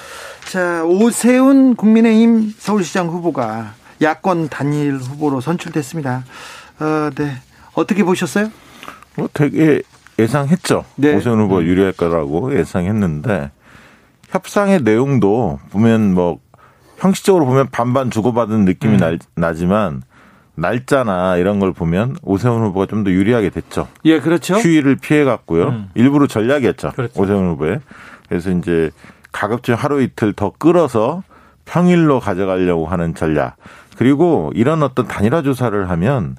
[0.50, 6.24] 자, 오세훈 국민의힘 서울시장 후보가 야권 단일 후보로 선출됐습니다.
[6.80, 7.36] 어, 네.
[7.74, 8.50] 어떻게 보셨어요?
[9.14, 9.82] 뭐 되게
[10.18, 10.84] 예상했죠.
[10.96, 11.14] 네.
[11.14, 13.52] 오세훈 후보 유리할 거라고 예상했는데
[14.28, 16.38] 협상의 내용도 보면 뭐
[16.98, 18.98] 형식적으로 보면 반반 주고받은 느낌이 음.
[18.98, 20.02] 날, 나지만
[20.54, 23.86] 날짜나 이런 걸 보면 오세훈 후보가 좀 더 유리하게 됐죠.
[24.04, 24.54] 예, 그렇죠.
[24.56, 25.68] 휴일을 피해 갔고요.
[25.68, 25.88] 음.
[25.94, 26.92] 일부러 전략이었죠.
[26.96, 27.20] 그렇죠.
[27.20, 27.80] 오세훈 후보에.
[28.28, 28.90] 그래서 이제
[29.30, 31.22] 가급적 하루 이틀 더 끌어서
[31.64, 33.56] 평일로 가져가려고 하는 전략.
[33.96, 36.36] 그리고 이런 어떤 단일화 조사를 하면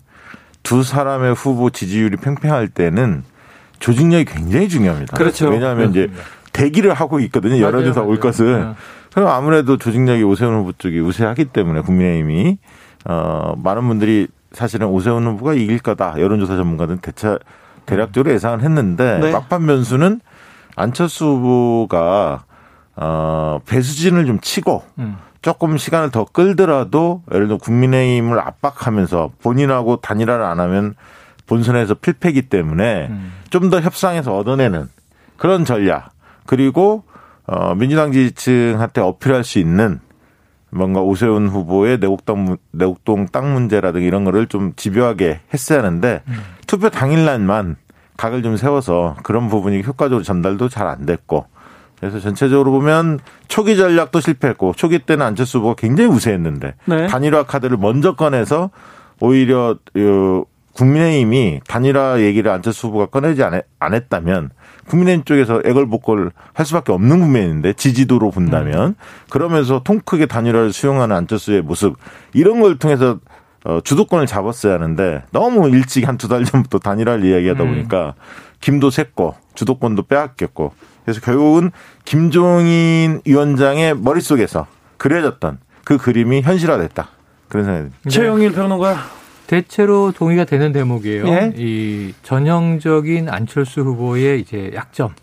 [0.64, 3.24] 두 사람의 후보 지지율이 팽팽할 때는
[3.80, 5.16] 조직력이 굉장히 중요합니다.
[5.16, 5.50] 그렇죠.
[5.50, 6.14] 왜냐하면 그렇습니다.
[6.14, 6.24] 이제
[6.60, 7.60] 대기를 하고 있거든요.
[7.60, 8.60] 여론조사 올 것을.
[8.60, 8.74] 네.
[9.14, 12.58] 그럼 아무래도 조직력이 오세훈 후보 쪽이 우세하기 때문에 국민의힘이
[13.06, 16.16] 어 많은 분들이 사실은 오세훈 후보가 이길 거다.
[16.20, 17.40] 여론조사 전문가들은 대차
[17.86, 19.32] 대략적으로 예상을 했는데 네.
[19.32, 20.20] 막판 변수는
[20.76, 22.44] 안철수 후보가
[22.98, 25.18] 어 배수진을 좀 치고 음.
[25.42, 30.96] 조금 시간을 더 끌더라도 예를 들어 국민의힘을 압박하면서 본인하고 단일화를 안 하면
[31.48, 33.32] 본선에서 필패기 때문에 음.
[33.50, 34.90] 좀더 협상에서 얻어내는
[35.38, 36.12] 그런 전략
[36.50, 37.04] 그리고
[37.46, 40.00] 어 민주당 지지층한테 어필할 수 있는
[40.72, 46.34] 뭔가 오세훈 후보의 내곡동 내곡동 땅 문제라든가 이런 거를 좀 집요하게 했어야 하는데 음.
[46.66, 47.76] 투표 당일날만
[48.18, 51.46] 각을 좀 세워서 그런 부분이 효과적으로 전달도 잘 안 됐고
[52.00, 57.06] 그래서 전체적으로 보면 초기 전략도 실패했고 초기 때는 안철수 후보가 굉장히 우세했는데 네.
[57.06, 58.72] 단일화 카드를 먼저 꺼내서
[59.20, 59.78] 오히려
[60.74, 64.50] 국민의힘이 단일화 얘기를 안철수 후보가 꺼내지 안 했다면
[64.90, 68.96] 국민의힘 쪽에서 애걸복걸 할 수밖에 없는 국면인데 지지도로 본다면 음.
[69.30, 71.96] 그러면서 통 크게 단일화를 수용하는 안철수의 모습
[72.34, 73.20] 이런 걸 통해서
[73.66, 77.70] 어, 주도권을 잡았어야 하는데 너무 일찍 한 두 달 전부터 단일화를 이야기하다 음.
[77.70, 78.16] 보니까
[78.62, 80.74] 김도 샜고 주도권도 빼앗겼고
[81.06, 81.72] 그래서 결국은
[82.06, 87.08] 김종인 위원장의 머릿속에서 그려졌던 그 그림이 현실화됐다.
[87.48, 88.00] 그런 생각이 듭니다.
[88.04, 88.10] 네.
[88.12, 89.19] 최영일 평론가.
[89.50, 91.28] 대체로 동의가 되는 대목이에요.
[91.28, 91.52] 예?
[91.58, 95.16] 이 전형적인 안철수 후보의 이제 약점,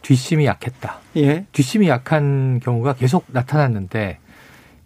[0.00, 0.96] 뒷심이 약했다.
[1.18, 1.44] 예.
[1.52, 4.20] 뒷심이 약한 경우가 계속 나타났는데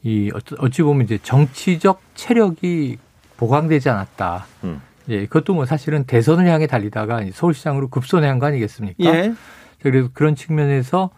[0.03, 2.99] 이 어찌- 보면 이제 정치적 체력이
[3.37, 4.47] 보강되지 않았다.
[4.65, 4.81] 음.
[5.11, 9.05] 예, 그것도 뭐 사실은 대선을 향해 달리다가 서울시장으로 급선회한 거 아니겠습니까?
[9.05, 9.33] 예.
[9.81, 11.11] 그래서 그런 측면에서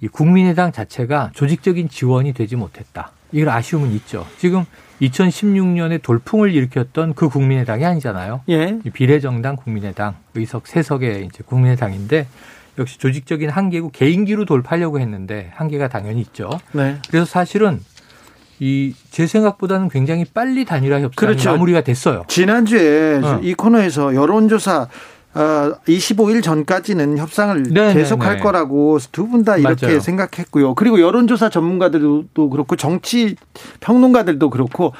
[0.00, 3.10] 이 국민의당 자체가 조직적인 지원이 되지 못했다.
[3.32, 4.24] 이걸 아쉬움은 있죠.
[4.38, 4.64] 지금
[5.00, 8.42] 2016년에 돌풍을 일으켰던 그 국민의당이 아니잖아요.
[8.50, 8.78] 예.
[8.84, 12.26] 이 비례정당 국민의당 의석 세석의 이제 국민의당인데
[12.78, 16.50] 역시 조직적인 한계고 개인기로 돌파하려고 했는데 한계가 당연히 있죠.
[16.72, 16.96] 네.
[17.08, 17.80] 그래서 사실은
[18.60, 21.50] 이 제 생각보다는 굉장히 빨리 단일화 협상이 그렇죠.
[21.50, 22.24] 마무리가 됐어요.
[22.28, 23.40] 지난주에 어.
[23.42, 24.86] 이 코너에서 여론조사
[25.32, 28.42] 어, 25일 전까지는 협상을 네, 계속할 네, 네.
[28.42, 30.00] 거라고 두 분 다 이렇게 맞아요.
[30.00, 30.74] 생각했고요.
[30.74, 33.36] 그리고 여론조사 전문가들도 그렇고 정치
[33.80, 34.92] 평론가들도 그렇고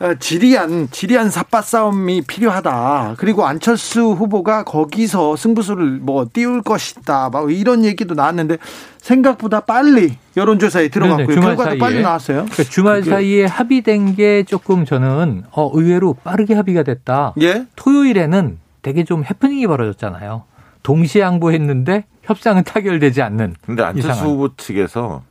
[0.00, 3.14] 어, 지리한 지리한 삿바 싸움이 필요하다.
[3.18, 7.30] 그리고 안철수 후보가 거기서 승부수를 뭐 띄울 것이다.
[7.32, 8.58] 막 이런 얘기도 나왔는데
[9.00, 11.26] 생각보다 빨리 여론조사에 들어갔고요.
[11.28, 11.78] 네네, 주말 결과도 사이에.
[11.78, 12.36] 빨리 나왔어요.
[12.50, 17.34] 그러니까 주말 그게- 사이에 합의된 게 조금 저는 어, 의외로 빠르게 합의가 됐다.
[17.40, 17.66] 예?
[17.76, 20.44] 토요일에는 되게 좀 해프닝이 벌어졌잖아요.
[20.82, 23.54] 동시에 양보했는데 협상은 타결되지 않는.
[23.64, 24.26] 근데 안철수 이상한.
[24.26, 25.22] 후보 측에서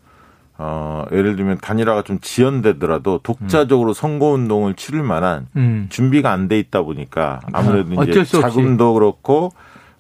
[0.57, 5.87] 어, 예를 들면 단일화가 좀 지연되더라도 독자적으로 선거운동을 치를 만한 음.
[5.89, 8.23] 준비가 안 돼 있다 보니까 아무래도 어, 이제.
[8.23, 9.51] 자금도 그렇고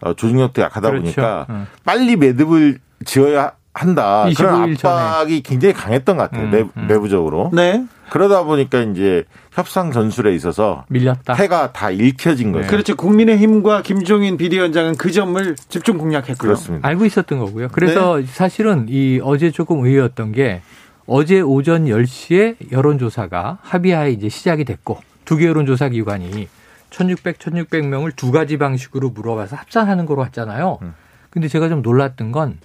[0.01, 1.03] 어, 조직력도 약하다 그렇죠.
[1.03, 1.67] 보니까 음.
[1.83, 4.25] 빨리 매듭을 지어야 한다.
[4.35, 4.93] 그런 25일 전에.
[4.93, 6.45] 압박이 굉장히 강했던 것 같아요.
[6.45, 6.87] 음, 내, 음.
[6.87, 7.49] 내부적으로.
[7.53, 7.85] 네.
[8.11, 11.33] 그러다 보니까 이제 협상 전술에 있어서 밀렸다.
[11.35, 12.67] 패가 다 읽혀진 거예요.
[12.67, 12.97] 그렇죠.
[12.97, 16.35] 국민의힘과 김종인 비대위원장은 그 점을 집중 공략했고요.
[16.35, 16.85] 그렇습니다.
[16.89, 17.69] 알고 있었던 거고요.
[17.71, 18.25] 그래서 네.
[18.25, 20.61] 사실은 이 어제 조금 의외였던 게
[21.07, 26.49] 어제 오전 10시에 여론조사가 합의하에 이제 시작이 됐고 두 개 여론조사 기관이
[26.89, 30.79] 1600, 1600명을 두 가지 방식으로 물어봐서 합산하는 거로 왔잖아요.
[30.81, 30.93] 음.
[31.29, 32.57] 근데 제가 좀 놀랐던 건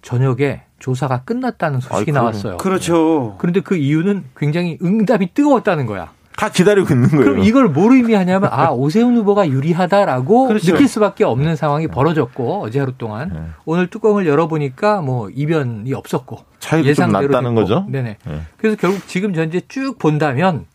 [0.00, 2.58] 저녁에 조사가 끝났다는 소식이 아이, 나왔어요.
[2.58, 3.36] 그렇죠.
[3.38, 6.12] 그런데 그 이유는 굉장히 응답이 뜨거웠다는 거야.
[6.36, 7.24] 다 기다리고 있는 거예요.
[7.24, 10.72] 그럼 이걸 뭘 의미하냐면 아 오세훈 후보가 유리하다라고 그렇죠.
[10.72, 13.40] 느낄 수밖에 없는 상황이 벌어졌고 어제 하루 동안 네.
[13.64, 16.44] 오늘 뚜껑을 열어보니까 뭐 이변이 없었고
[16.84, 17.66] 예상대로 났다는 됐고.
[17.66, 17.86] 거죠.
[17.88, 18.18] 네네.
[18.22, 18.40] 네.
[18.58, 20.66] 그래서 결국 지금 현재 쭉 본다면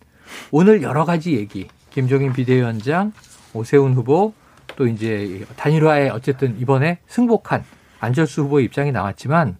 [0.49, 3.11] 오늘 여러 가지 얘기 김종인 비대위원장
[3.53, 4.33] 오세훈 후보
[4.75, 7.63] 또 이제 단일화에 어쨌든 이번에 승복한
[7.99, 9.57] 안철수 후보의 입장이 나왔지만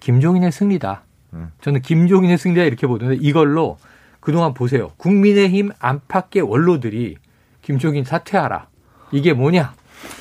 [0.00, 1.02] 김종인의 승리다.
[1.34, 1.50] 음.
[1.60, 3.78] 저는 김종인의 승리다 이렇게 보는데 이걸로
[4.20, 4.92] 그동안 보세요.
[4.96, 7.16] 국민의힘 안팎의 원로들이
[7.62, 8.66] 김종인 사퇴하라.
[9.12, 9.74] 이게 뭐냐?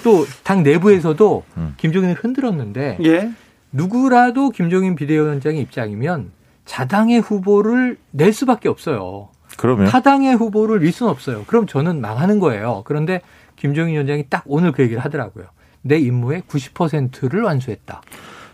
[0.03, 1.73] 또 당 내부에서도 음.
[1.77, 3.31] 김종인을 흔들었는데 예.
[3.71, 6.31] 누구라도 김종인 비대위원장의 입장이면
[6.65, 9.29] 자당의 후보를 낼 수밖에 없어요.
[9.57, 11.43] 그러면 타당의 후보를 낼 수는 없어요.
[11.47, 12.83] 그럼 저는 망하는 거예요.
[12.85, 13.21] 그런데
[13.55, 15.45] 김종인 위원장이 딱 오늘 그 얘기를 하더라고요.
[15.81, 18.01] 내 임무의 90%를 완수했다.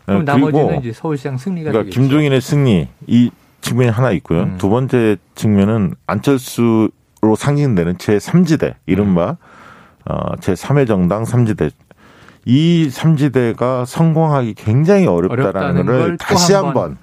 [0.05, 1.99] 그럼 네, 나머지는 이제 서울시장 승리가 그러니까 되겠죠.
[1.99, 4.43] 김종인의 승리 이 측면이 하나 있고요.
[4.43, 4.55] 음.
[4.57, 6.91] 두 번째 측면은 안철수로
[7.35, 9.37] 상징되는 제 3지대 이른바
[10.05, 11.71] 어, 제 3회 정당 3지대
[12.45, 16.97] 이 3지대가 성공하기 굉장히 어렵다라는 걸또 다시 한 한번.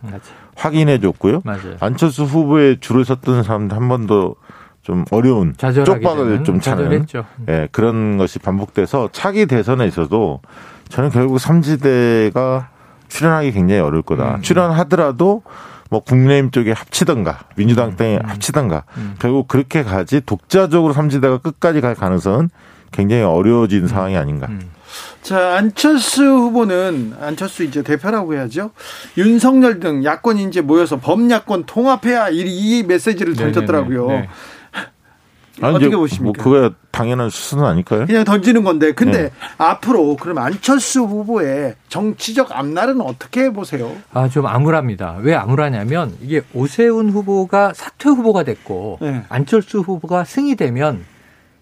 [0.54, 1.40] 확인해 줬고요.
[1.44, 1.76] 맞아요.
[1.80, 4.36] 안철수 후보에 줄을 섰던 사람들 한 번도
[4.82, 7.24] 좀 어려운 쪽박을 좀 차는 좌절했죠.
[7.48, 10.40] 예, 그런 것이 반복돼서 차기 대선에 있어도
[10.88, 12.68] 저는 결국 삼지대가
[13.12, 14.36] 출연하기 굉장히 어려울 거다.
[14.36, 14.42] 음.
[14.42, 15.42] 출연하더라도
[15.90, 19.14] 뭐 국민의힘 쪽에 합치던가 민주당 땅에 합치던가 음.
[19.18, 22.48] 결국 그렇게 가지 독자적으로 삼지대가 끝까지 갈 가능성은
[22.90, 24.46] 굉장히 어려워진 상황이 아닌가.
[24.48, 24.70] 음.
[25.22, 28.70] 자, 안철수 후보는 안철수 이제 대표라고 해야죠.
[29.16, 34.06] 윤석열 등 야권이 이제 모여서 범야권 통합해야 이, 이 메시지를 던졌더라고요.
[34.06, 34.28] 네네네.
[35.58, 35.66] 네.
[35.66, 36.24] 아니, 어떻게 이제 보십니까?
[36.24, 38.06] 뭐 그거야 당연한 수순 아닐까요?
[38.06, 39.30] 그냥 던지는 건데, 근데 네.
[39.58, 43.94] 앞으로 그럼 안철수 후보의 정치적 앞날은 어떻게 보세요?
[44.12, 45.18] 아, 좀 암울합니다.
[45.20, 49.24] 왜 암울하냐면 이게 오세훈 후보가 사퇴 후보가 됐고 네.
[49.28, 51.04] 안철수 후보가 승이 되면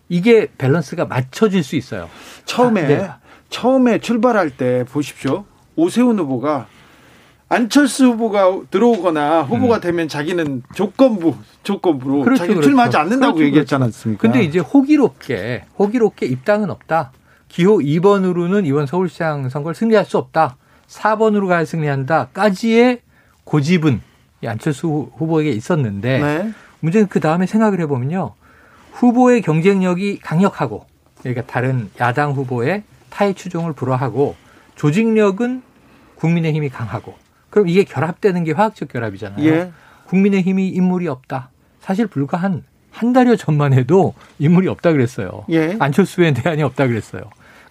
[0.09, 2.09] 이게 밸런스가 맞춰질 수 있어요.
[2.45, 3.11] 처음에 아, 네.
[3.49, 5.45] 처음에 출발할 때 보십시오.
[5.77, 6.67] 오세훈 후보가
[7.53, 11.35] 안철수 후보가 들어오거나 후보가 되면 자기는 조건부
[11.65, 12.23] 조건부로 음.
[12.25, 12.69] 그렇죠, 자기 그렇죠.
[12.69, 13.85] 출마하지 않는다고 그렇죠, 얘기했지 그렇죠.
[13.85, 14.23] 않았습니까?
[14.23, 17.11] 근데 이제 호기롭게 호기롭게 입당은 없다.
[17.49, 20.57] 기호 2번으로는 이번 서울시장 선거를 승리할 수 없다.
[20.87, 23.01] 4번으로 가야 승리한다까지의
[23.43, 24.01] 고집은
[24.43, 26.53] 이 안철수 후- 후보에게 있었는데 네.
[26.79, 28.33] 문제는 그 다음에 생각을 해보면요.
[28.93, 30.87] 후보의 경쟁력이 강력하고
[31.19, 34.37] 그러니까 다른 야당 후보의 타의 추종을 불허하고
[34.77, 35.63] 조직력은
[36.15, 37.15] 국민의힘이 강하고
[37.51, 39.45] 그럼 이게 결합되는 게 화학적 결합이잖아요.
[39.47, 39.73] 예.
[40.07, 41.51] 국민의힘이 인물이 없다.
[41.81, 45.45] 사실 불과 한 한 달여 전만 해도 인물이 없다 그랬어요.
[45.51, 45.77] 예.
[45.79, 47.23] 안철수에 대안이 없다 그랬어요.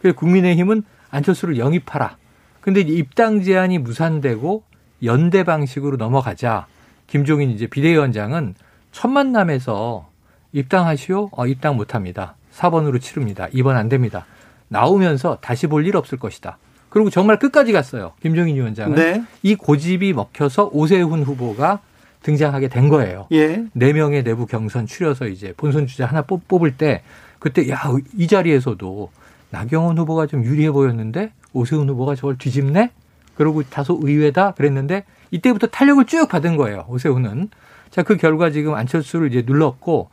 [0.02, 2.16] 그래서 국민의힘은 안철수를 영입하라.
[2.62, 4.64] 근데 입당 제한이 무산되고
[5.04, 6.68] 연대 방식으로 넘어가자
[7.08, 8.56] 김종인 이제 비대위원장은
[8.92, 10.08] 첫 만남에서
[10.54, 11.30] 입당하시오?
[11.32, 12.36] 어, 입당 못 합니다.
[12.56, 13.48] 4번으로 치릅니다.
[13.54, 14.26] 2번 안 됩니다.
[14.68, 16.58] 나오면서 다시 볼 일 없을 것이다.
[16.90, 18.14] 그리고 정말 끝까지 갔어요.
[18.22, 18.96] 김종인 위원장은.
[18.96, 19.24] 네.
[19.44, 21.80] 이 고집이 먹혀서 오세훈 후보가
[22.24, 23.28] 등장하게 된 거예요.
[23.32, 23.64] 예.
[23.74, 27.02] 네 명의 내부 경선 추려서 이제 본선 주자 하나 뽑, 뽑을 때
[27.40, 27.80] 그때 야
[28.18, 29.10] 이 자리에서도
[29.52, 32.92] 나경원 후보가 좀 유리해 보였는데 오세훈 후보가 저걸 뒤집네?
[33.36, 36.86] 그러고 다소 의외다 그랬는데 이때부터 탄력을 쭉 받은 거예요.
[36.90, 37.50] 오세훈은.
[37.90, 40.10] 자, 그 결과 지금 안철수를 이제 눌렀고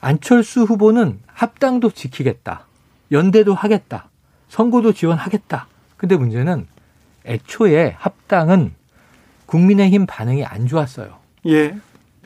[0.00, 2.66] 안철수 후보는 합당도 지키겠다.
[3.10, 4.08] 연대도 하겠다.
[4.48, 5.66] 선거도 지원하겠다.
[6.02, 6.66] 근데 문제는
[7.24, 8.74] 애초에 합당은
[9.46, 11.14] 국민의힘 반응이 안 좋았어요.
[11.46, 11.76] 예.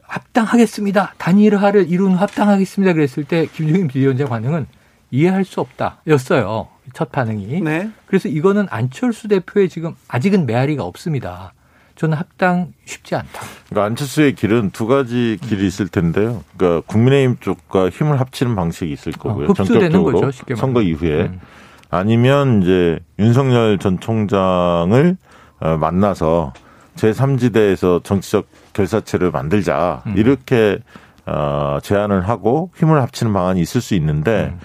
[0.01, 1.13] 합당하겠습니다.
[1.19, 2.95] 단일화를 이룬 합당하겠습니다.
[2.95, 4.67] 그랬을 때 김종인 비대위원장 반응은
[5.11, 6.01] 이해할 수 없다.
[6.07, 6.69] 였어요.
[6.95, 7.61] 첫 반응이.
[7.61, 7.91] 네.
[8.07, 11.53] 그래서 이거는 안철수 대표의 지금 아직은 메아리가 없습니다.
[11.97, 13.43] 저는 합당 쉽지 않다.
[13.69, 16.43] 그러니까 안철수의 길은 두 가지 길이 있을 텐데요.
[16.57, 19.49] 그러니까 국민의힘 쪽과 힘을 합치는 방식이 있을 거고요.
[19.49, 20.61] 어, 흡수되는 전격적으로 거죠, 쉽게 말하면.
[20.61, 21.41] 선거 이후에 음.
[21.91, 25.17] 아니면 이제 윤석열 전 총장을
[25.61, 26.53] 어, 만나서
[26.97, 30.15] 제3지대에서 정치적 결사체를 만들자 음.
[30.17, 30.79] 이렇게
[31.27, 34.61] 어, 제안을 하고 힘을 합치는 방안이 있을 수 있는데 음.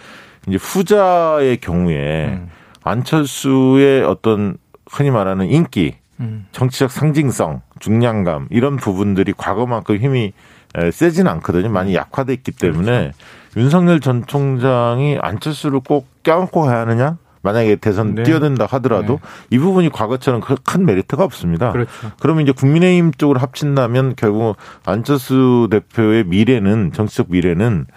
[0.48, 2.50] 이제 후자의 경우에 음.
[2.84, 4.58] 안철수의 어떤
[4.90, 6.48] 흔히 말하는 인기 음.
[6.52, 10.34] 정치적 상징성, 중량감 이런 부분들이 과거만큼 힘이
[10.76, 11.70] 에, 세진 않거든요.
[11.70, 13.12] 많이 약화돼 있기 때문에
[13.58, 17.18] 윤석열 전 총장이 안철수를 꼭 껴안고 가야 하느냐?
[17.44, 18.24] 만약에 대선 네.
[18.24, 21.72] 뛰어든다 하더라도 이 부분이 과거처럼 그큰 메리트가 없습니다.
[21.72, 22.12] 그렇죠.
[22.20, 27.88] 그러면 이제 국민의힘 쪽으로 합친다면 결국 안철수 대표의 미래는 정치적 미래는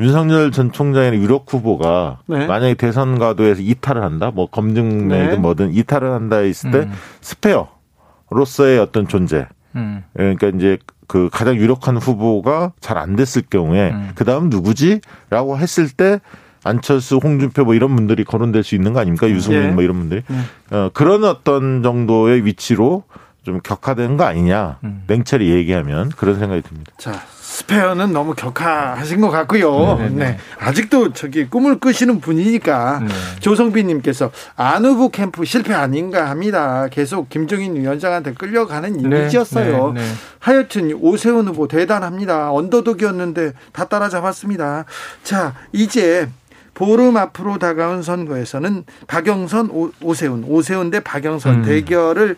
[0.00, 2.46] 윤석열 전 총장의 유력 후보가 네.
[2.46, 5.36] 만약에 대선 가도에서 이탈을 한다, 뭐 검증내든 네.
[5.36, 6.92] 뭐든 이탈을 한다 했을 때 음.
[7.20, 9.46] 스페어로서의 어떤 존재.
[9.74, 10.04] 음.
[10.14, 10.78] 그러니까 이제
[11.12, 14.12] 그 가장 유력한 후보가 잘 안 됐을 경우에 음.
[14.14, 16.20] 그 다음 누구지?라고 했을 때
[16.64, 19.28] 안철수, 홍준표 뭐 이런 분들이 거론될 수 있는 거 아닙니까?
[19.28, 19.68] 유승민 예.
[19.72, 20.76] 뭐 이런 분들이 네.
[20.76, 23.02] 어, 그런 어떤 정도의 위치로
[23.42, 24.78] 좀 격화된 거 아니냐?
[24.84, 25.02] 음.
[25.06, 26.92] 냉철히 얘기하면 그런 생각이 듭니다.
[26.96, 29.96] 자, 스페어는 너무 격하하신 것 같고요.
[29.98, 30.24] 네, 네, 네.
[30.24, 30.38] 네.
[30.58, 33.08] 아직도 저기 꿈을 꾸시는 분이니까 네.
[33.40, 36.88] 조성빈님께서 안 후보 캠프 실패 아닌가 합니다.
[36.88, 39.92] 계속 김종인 위원장한테 끌려가는 이미지였어요.
[39.92, 40.06] 네, 네.
[40.38, 42.52] 하여튼 오세훈 후보 대단합니다.
[42.52, 44.84] 언더독이었는데 다 따라잡았습니다.
[45.22, 46.28] 자, 이제
[46.74, 51.62] 보름 앞으로 다가온 선거에서는 박영선, 오, 오세훈, 오세훈 대 박영선 음.
[51.64, 52.36] 대결을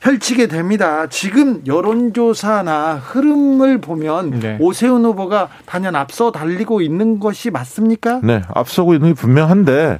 [0.00, 1.06] 펼치게 됩니다.
[1.08, 4.56] 지금 여론조사나 흐름을 보면 네.
[4.60, 8.20] 오세훈 후보가 단연 앞서 달리고 있는 것이 맞습니까?
[8.22, 9.98] 네, 앞서고 있는 게 분명한데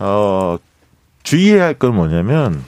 [0.00, 0.58] 어
[1.22, 2.62] 주의해야 할 건 뭐냐면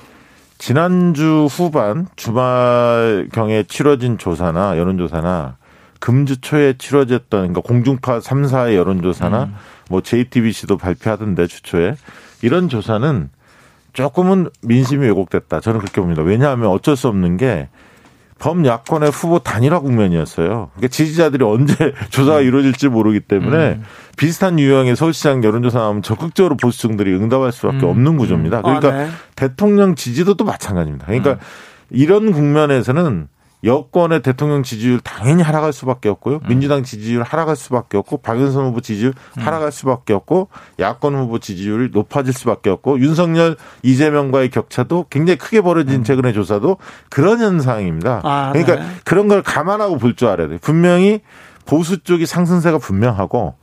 [0.58, 5.56] 지난주 후반 주말 경에 치러진 조사나 여론조사나
[6.00, 9.54] 금주 초에 치러졌던 그러니까 공중파 3사의 여론조사나 음.
[9.90, 11.94] 뭐 JTBC도 발표하던데 주초에
[12.42, 13.28] 이런 조사는
[13.92, 15.60] 조금은 민심이 왜곡됐다.
[15.60, 16.22] 저는 그렇게 봅니다.
[16.22, 17.68] 왜냐하면 어쩔 수 없는 게
[18.40, 20.70] 범야권의 후보 단일화 국면이었어요.
[20.74, 21.74] 그러니까 지지자들이 언제
[22.08, 23.82] 조사가 이루어질지 모르기 때문에 음.
[24.16, 27.90] 비슷한 유형의 서울시장 여론조사 나오면 적극적으로 보수층들이 응답할 수밖에 음.
[27.90, 28.62] 없는 구조입니다.
[28.62, 29.08] 그러니까 아, 네.
[29.36, 31.06] 대통령 지지도도 마찬가지입니다.
[31.06, 31.38] 그러니까 음.
[31.90, 33.28] 이런 국면에서는
[33.62, 36.36] 여권의 대통령 지지율 당연히 하락할 수밖에 없고요.
[36.36, 36.48] 음.
[36.48, 42.32] 민주당 지지율 하락할 수밖에 없고 박영선 후보 지지율 하락할 수밖에 없고 야권 후보 지지율이 높아질
[42.32, 46.78] 수밖에 없고 윤석열 이재명과의 격차도 굉장히 크게 벌어진 최근의 조사도
[47.10, 48.20] 그런 현상입니다.
[48.24, 48.82] 아, 그러니까 네.
[49.04, 50.58] 그런 걸 감안하고 볼 줄 알아야 돼요.
[50.60, 51.20] 분명히
[51.66, 53.54] 보수 쪽이 상승세가 분명하고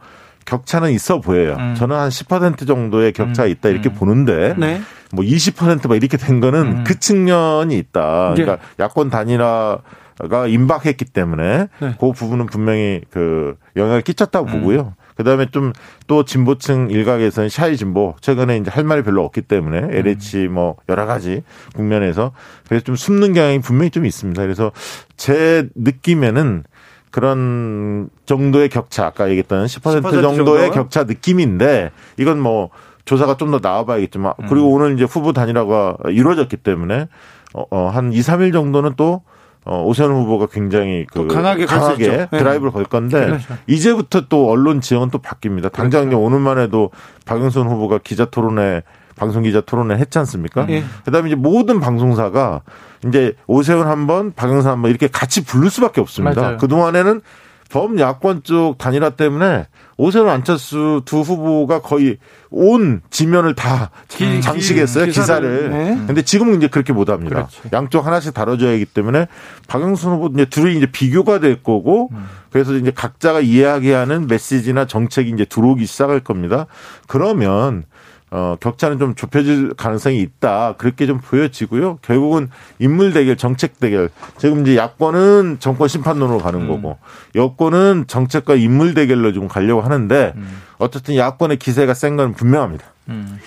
[0.46, 1.58] 격차는 있어 보여요.
[1.60, 1.76] 음.
[1.76, 3.52] 저는 한 10% 정도의 격차가 음.
[3.52, 3.96] 있다 이렇게 음.
[3.96, 4.82] 보는데 네.
[5.14, 6.84] 뭐 20%막 이렇게 된 거는 음.
[6.86, 8.34] 그 측면이 있다.
[8.38, 8.42] 예.
[8.44, 11.96] 그러니까 야권 단일화가 임박했기 때문에 네.
[12.00, 14.52] 그 부분은 분명히 그 영향을 끼쳤다고 음.
[14.52, 14.94] 보고요.
[15.16, 15.74] 그다음에 좀
[16.08, 19.92] 또 진보층 일각에서는 샤이 진보 최근에 이제 할 말이 별로 없기 때문에 음.
[19.94, 21.44] LH 뭐 여러 가지
[21.76, 22.32] 국면에서
[22.68, 24.42] 그래서 좀 숨는 경향이 분명히 좀 있습니다.
[24.42, 24.72] 그래서
[25.18, 26.64] 제 느낌에는
[27.12, 30.72] 그런 정도의 격차 아까 얘기했던 10% 10% 정도의 정도?
[30.72, 32.70] 격차 느낌인데 이건 뭐
[33.08, 34.46] 조사가 좀 더 나와봐야겠지만 음.
[34.50, 37.08] 그리고 오늘 이제 후보 단일화가 이루어졌기 때문에
[37.54, 39.22] 어, 어, 한 2, 3일 정도는 또
[39.66, 41.78] 어, 오세훈 후보가 굉장히 그또 강하게 있죠.
[41.98, 42.28] 네.
[42.30, 43.56] 드라이브를 걸 건데 그렇죠.
[43.68, 45.72] 이제부터 또 언론 지형은 또 바뀝니다.
[45.72, 46.22] 당장 그렇죠.
[46.24, 46.92] 오늘만 해도
[47.26, 48.84] 박영선 후보가 기자 토론회
[49.18, 50.68] 방송 기자 토론을 했지 않습니까?
[50.70, 50.84] 예.
[51.06, 52.62] 그다음에 이제 모든 방송사가
[53.08, 56.58] 이제 오세훈 한 번, 박영선 한 번 이렇게 같이 부를 수밖에 없습니다.
[56.58, 57.22] 그 동안에는
[57.70, 62.18] 범야권 쪽 단일화 때문에 오세훈 안철수 두 후보가 거의
[62.50, 65.12] 온 지면을 다 기- 장식했어요 기-.
[65.12, 65.70] 기사를.
[65.72, 66.04] 네.
[66.08, 67.36] 근데 지금은 이제 그렇게 못 합니다.
[67.36, 67.62] 그렇죠.
[67.74, 69.28] 양쪽 하나씩 다뤄줘야 하기 때문에
[69.68, 72.10] 박영선 후보 이제 둘이 이제 비교가 될 거고
[72.52, 76.68] 그래서 이제 각자가 이해하게 하는 메시지나 정책이 이제 들어오기 시작할 겁니다.
[77.08, 77.84] 그러면
[78.30, 80.76] 어, 격차는 좀 좁혀질 가능성이 있다.
[80.78, 82.00] 그렇게 좀 보여지고요.
[82.02, 84.10] 결국은 인물 대결, 정책 대결.
[84.38, 86.98] 지금 이제 야권은 정권 심판론으로 가는 거고,
[87.36, 90.34] 여권은 정책과 인물 대결로 좀 가려고 하는데,
[90.78, 92.86] 어쨌든 야권의 기세가 센 건 분명합니다.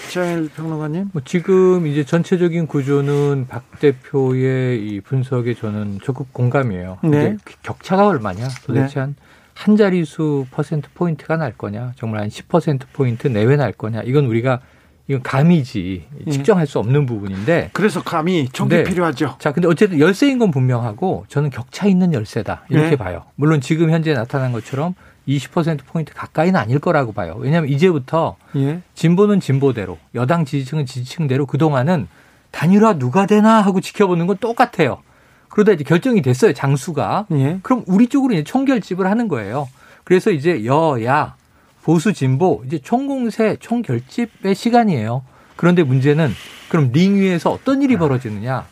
[0.09, 1.11] 최일 평론가님.
[1.12, 6.99] 뭐 지금 이제 전체적인 구조는 박 대표의 이 분석에 저는 적극 공감이에요.
[7.03, 7.11] 네.
[7.11, 8.49] 근데 격차가 얼마냐?
[8.64, 9.01] 도대체 네.
[9.01, 9.14] 한,
[9.61, 11.92] 한 자릿수 퍼센트 포인트가 날 거냐?
[11.96, 14.00] 정말 한 10% 포인트 내외 날 거냐?
[14.04, 14.61] 이건 우리가
[15.06, 18.84] 이건 감이지 측정할 수 없는 부분인데 그래서 감히 총기 네.
[18.84, 19.36] 필요하죠.
[19.38, 22.64] 자, 근데 어쨌든 열세인 건 분명하고 저는 격차 있는 열세다.
[22.70, 22.96] 이렇게 네.
[22.96, 23.24] 봐요.
[23.34, 24.94] 물론 지금 현재 나타난 것처럼
[25.28, 27.36] 20%포인트 가까이는 아닐 거라고 봐요.
[27.38, 28.80] 왜냐하면 이제부터 예.
[28.94, 32.08] 진보는 진보대로, 여당 지지층은 지지층대로 그 동안은
[32.50, 35.02] 단일화 누가 되나 하고 지켜보는 건 똑같아요.
[35.61, 37.26] 그러다 이제 결정이 됐어요, 장수가.
[37.32, 37.58] 예.
[37.62, 39.68] 그럼 우리 쪽으로 이제 총결집을 하는 거예요.
[40.04, 41.34] 그래서 이제 여야,
[41.82, 45.22] 보수, 진보, 이제 총공세, 총결집의 시간이에요.
[45.56, 46.30] 그런데 문제는
[46.70, 48.64] 그럼 링 위에서 어떤 일이 벌어지느냐?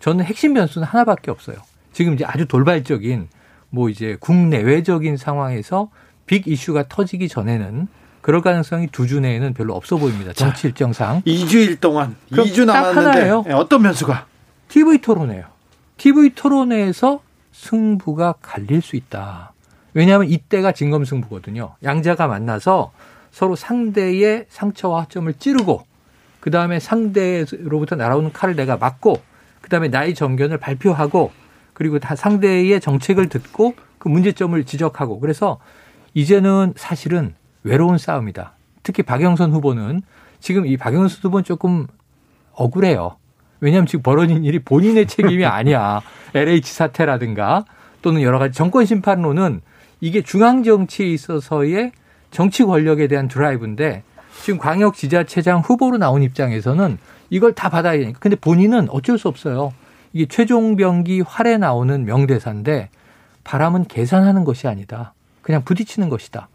[0.00, 1.56] 저는 핵심 변수는 하나밖에 없어요.
[1.92, 3.28] 지금 이제 아주 돌발적인
[3.70, 5.90] 뭐 이제 국내외적인 상황에서
[6.26, 7.86] 빅 이슈가 터지기 전에는
[8.22, 10.32] 그럴 가능성이 두 주 내에는 별로 없어 보입니다.
[10.32, 11.22] 정치 일정상.
[11.22, 13.44] 2주일 동안 그럼 2주 딱 남았는데 하나예요.
[13.48, 14.26] 예, 어떤 변수가?
[14.68, 15.53] TV 토론회요.
[15.96, 17.20] TV 토론회에서
[17.52, 19.52] 승부가 갈릴 수 있다.
[19.94, 21.76] 왜냐하면 이때가 진검승부거든요.
[21.82, 22.92] 양자가 만나서
[23.30, 25.84] 서로 상대의 상처와 하점을 찌르고
[26.40, 29.22] 그 다음에 상대로부터 날아오는 칼을 내가 맞고
[29.60, 31.32] 그 다음에 나의 정견을 발표하고
[31.72, 35.58] 그리고 다 상대의 정책을 듣고 그 문제점을 지적하고 그래서
[36.12, 38.52] 이제는 사실은 외로운 싸움이다.
[38.82, 40.02] 특히 박영선 후보는
[40.38, 41.86] 지금 이 박영선 후보는 조금
[42.52, 43.16] 억울해요.
[43.64, 46.02] 왜냐하면 지금 벌어진 일이 본인의 책임이 아니야.
[46.34, 47.64] LH 사태라든가
[48.02, 49.62] 또는 여러 가지 정권 심판론은
[50.00, 51.92] 이게 중앙 정치에 있어서의
[52.30, 54.02] 정치 권력에 대한 드라이브인데
[54.42, 56.98] 지금 광역 지자체장 후보로 나온 입장에서는
[57.30, 58.18] 이걸 다 받아야 되니까.
[58.20, 59.72] 근데 본인은 어쩔 수 없어요.
[60.12, 62.90] 이게 최종 병기 활에 나오는 명대사인데
[63.44, 65.14] 바람은 계산하는 것이 아니다.
[65.40, 66.48] 그냥 부딪히는 것이다.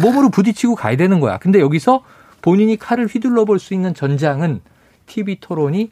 [0.00, 1.38] 몸으로 부딪히고 가야 되는 거야.
[1.38, 2.04] 근데 여기서
[2.40, 4.60] 본인이 칼을 휘둘러 볼 수 있는 전장은
[5.06, 5.90] TV 토론이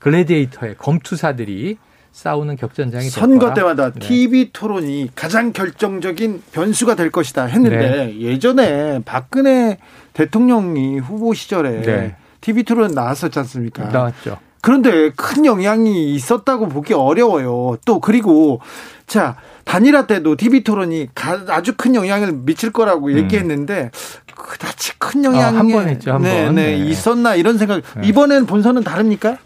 [0.00, 1.76] 글래디에이터의 검투사들이
[2.12, 3.54] 싸우는 격전장이 될 선거.
[3.54, 4.00] 때마다 네.
[4.00, 7.76] TV 토론이 가장 결정적인 변수가 될 것이다 했는데
[8.06, 8.20] 네.
[8.20, 9.78] 예전에 박근혜
[10.12, 12.16] 대통령이 후보 시절에 네.
[12.40, 13.84] TV 토론 나왔었지 않습니까?
[13.84, 14.38] 나왔죠.
[14.62, 17.78] 그런데 큰 영향이 있었다고 보기 어려워요.
[17.86, 18.60] 또 그리고
[19.06, 23.90] 자 단일화 때도 TV 토론이 가- 아주 큰 영향을 미칠 거라고 얘기했는데
[24.34, 25.56] 그다지 큰 영향이 음.
[25.56, 26.54] 아, 한번 했죠, 한 네, 번.
[26.56, 26.76] 네, 네.
[26.88, 27.82] 있었나 이런 생각.
[28.00, 28.08] 네.
[28.08, 29.38] 이번엔 본선은 다릅니까?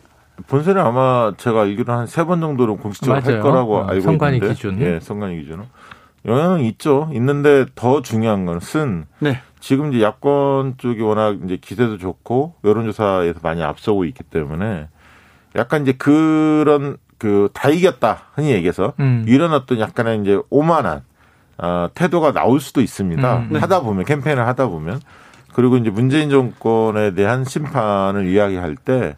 [0.47, 3.43] 본선에 아마 제가 알기로 한 세 번 정도로 공식적으로 할 맞아요.
[3.43, 4.55] 거라고 어, 알고 선관위 있는데.
[4.55, 4.81] 기준.
[4.81, 5.65] 예, 선관위 기준은.
[6.27, 7.09] 영향은 있죠.
[7.13, 9.41] 있는데 더 중요한 것은 네.
[9.61, 14.89] 지금 이제 야권 쪽이 워낙 이제 기세도 좋고 여론조사에서 많이 앞서고 있기 때문에
[15.57, 19.25] 약간 이제 그런 그 다 이겼다 흔히 얘기해서 음.
[19.53, 21.03] 어떤 약간의 이제 오만한
[21.59, 23.37] 어, 태도가 나올 수도 있습니다.
[23.39, 23.49] 음.
[23.53, 23.59] 네.
[23.61, 25.01] 하다 보면 캠페인을 하다 보면
[25.55, 29.17] 그리고 이제 문재인 정권에 대한 심판을 이야기할 때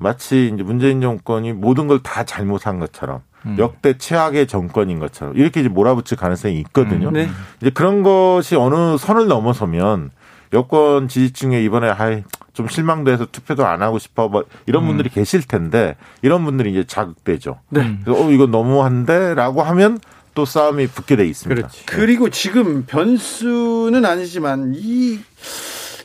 [0.00, 3.56] 마치 이제 문재인 정권이 모든 걸 다 잘못한 것처럼 음.
[3.58, 7.08] 역대 최악의 정권인 것처럼 이렇게 이제 몰아붙일 가능성이 있거든요.
[7.08, 7.12] 음.
[7.12, 7.28] 네.
[7.60, 10.10] 이제 그런 것이 어느 선을 넘어서면
[10.52, 14.88] 여권 지지층에 이번에 아이 좀 실망도 해서 투표도 안 하고 싶어 뭐 이런 음.
[14.88, 17.60] 분들이 계실 텐데 이런 분들이 이제 자극되죠.
[17.68, 17.98] 네.
[18.04, 19.98] 그래서 어 이거 너무한데라고 하면
[20.34, 21.60] 또 싸움이 붙게 돼 있습니다.
[21.60, 21.86] 그렇지.
[21.86, 25.20] 그리고 지금 변수는 아니지만 이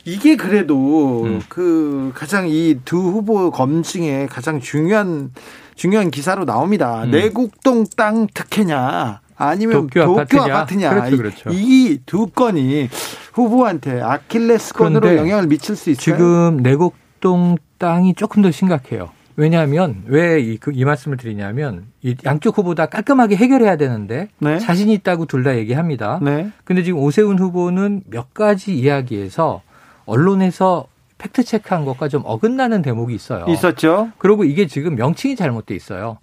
[0.06, 1.40] 이게 그래도 음.
[1.48, 5.32] 그 가장 이 두 후보 검증에 가장 중요한
[5.74, 7.04] 중요한 기사로 나옵니다.
[7.04, 7.10] 음.
[7.10, 10.42] 내국동 땅 특혜냐 아니면 도쿄 도쿄, 아파트냐?
[10.44, 11.50] 아파트냐, 그렇죠, 그렇죠.
[11.50, 12.88] 이두 건이
[13.34, 16.00] 후보한테 아킬레스건으로 영향을 미칠 수 있어요.
[16.02, 19.10] 지금 내곡동 땅이 조금 더 심각해요.
[19.38, 24.58] 왜냐하면 왜이 그, 이 말씀을 드리냐면 이 양쪽 후보 다 깔끔하게 해결해야 되는데 네.
[24.58, 26.18] 자신 있다고 둘 다 얘기합니다.
[26.22, 26.50] 네.
[26.64, 29.60] 근데 지금 오세훈 후보는 몇 가지 이야기에서
[30.06, 30.86] 언론에서
[31.18, 33.44] 팩트 체크한 것과 좀 어긋나는 대목이 있어요.
[33.48, 34.10] 있었죠.
[34.18, 36.18] 그리고 이게 지금 명칭이 잘못돼 있어요.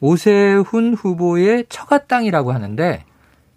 [0.00, 3.04] 오세훈 후보의 처가 땅이라고 하는데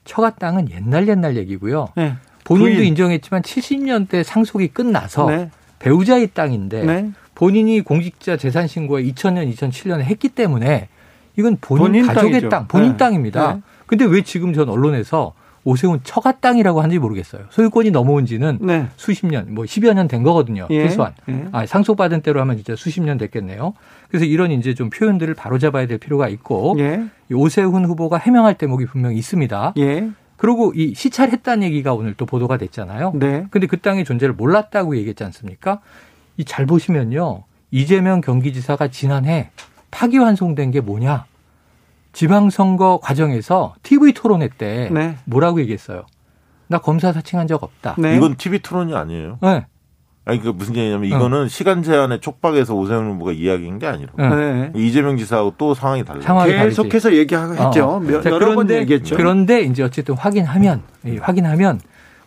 [0.06, 1.90] 처가 땅은 옛날 옛날 얘기고요.
[1.96, 2.16] 네.
[2.44, 2.88] 본인도 부인.
[2.88, 5.52] 인정했지만 70년대 상속이 끝나서 네.
[5.80, 7.12] 배우자의 땅인데 네.
[7.36, 10.90] 본인이 공직자 재산 신고에 2000년, 2007년에 했기 때문에
[11.38, 12.50] 이건 본인, 본인 가족의 땅이죠.
[12.50, 12.98] 땅, 본인 네.
[12.98, 13.54] 땅입니다.
[13.54, 13.62] 네.
[13.86, 15.34] 근데 왜 지금 전 언론에서
[15.64, 17.44] 오세훈 처가 땅이라고 하는지 모르겠어요.
[17.50, 18.88] 소유권이 넘어온 지는 네.
[18.96, 20.68] 수십 년, 뭐 10여 년 된 거거든요.
[20.70, 20.84] 예.
[20.88, 21.14] 최소한.
[21.30, 21.46] 예.
[21.52, 23.74] 아, 상속받은 때로 하면 진짜 수십 년 됐겠네요.
[24.08, 27.04] 그래서 이런 이제 좀 표현들을 바로잡아야 될 필요가 있고 예.
[27.30, 29.74] 이 오세훈 후보가 해명할 대목이 분명히 있습니다.
[29.78, 30.10] 예.
[30.38, 33.12] 그리고 이 시찰했다는 얘기가 오늘 또 보도가 됐잖아요.
[33.16, 33.46] 네.
[33.52, 35.82] 근데 그 땅의 존재를 몰랐다고 얘기했지 않습니까?
[36.38, 37.44] 이 잘 보시면요.
[37.72, 39.52] 이재명 경기지사가 지난해
[39.92, 41.26] 파기환송된 게 뭐냐?
[42.14, 45.16] 지방선거 과정에서 TV 토론회 때 네.
[45.26, 46.04] 뭐라고 얘기했어요?
[46.68, 47.96] 나 검사 사칭한 적 없다.
[47.98, 48.16] 네.
[48.16, 49.40] 이건 TV 토론이 아니에요.
[49.42, 49.66] 네.
[50.26, 51.16] 아니 그 무슨 얘기냐면 어.
[51.16, 54.30] 이거는 시간 제한에 촉박해서 오세훈 후보가 이야기한 게 아니라 네.
[54.30, 54.72] 네.
[54.76, 56.22] 이재명 지사하고 또 상황이 달라요.
[56.22, 56.52] 상황이.
[56.52, 57.84] 계속해서 얘기했죠.
[57.84, 58.00] 어.
[58.00, 59.16] 몇- 자, 여러 번 그런데, 얘기했죠.
[59.16, 61.80] 그런데 이제 어쨌든 확인하면 이 확인하면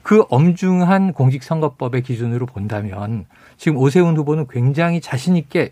[0.02, 3.26] 그 엄중한 공직선거법의 기준으로 본다면
[3.56, 5.70] 지금 오세훈 후보는 굉장히 자신 있게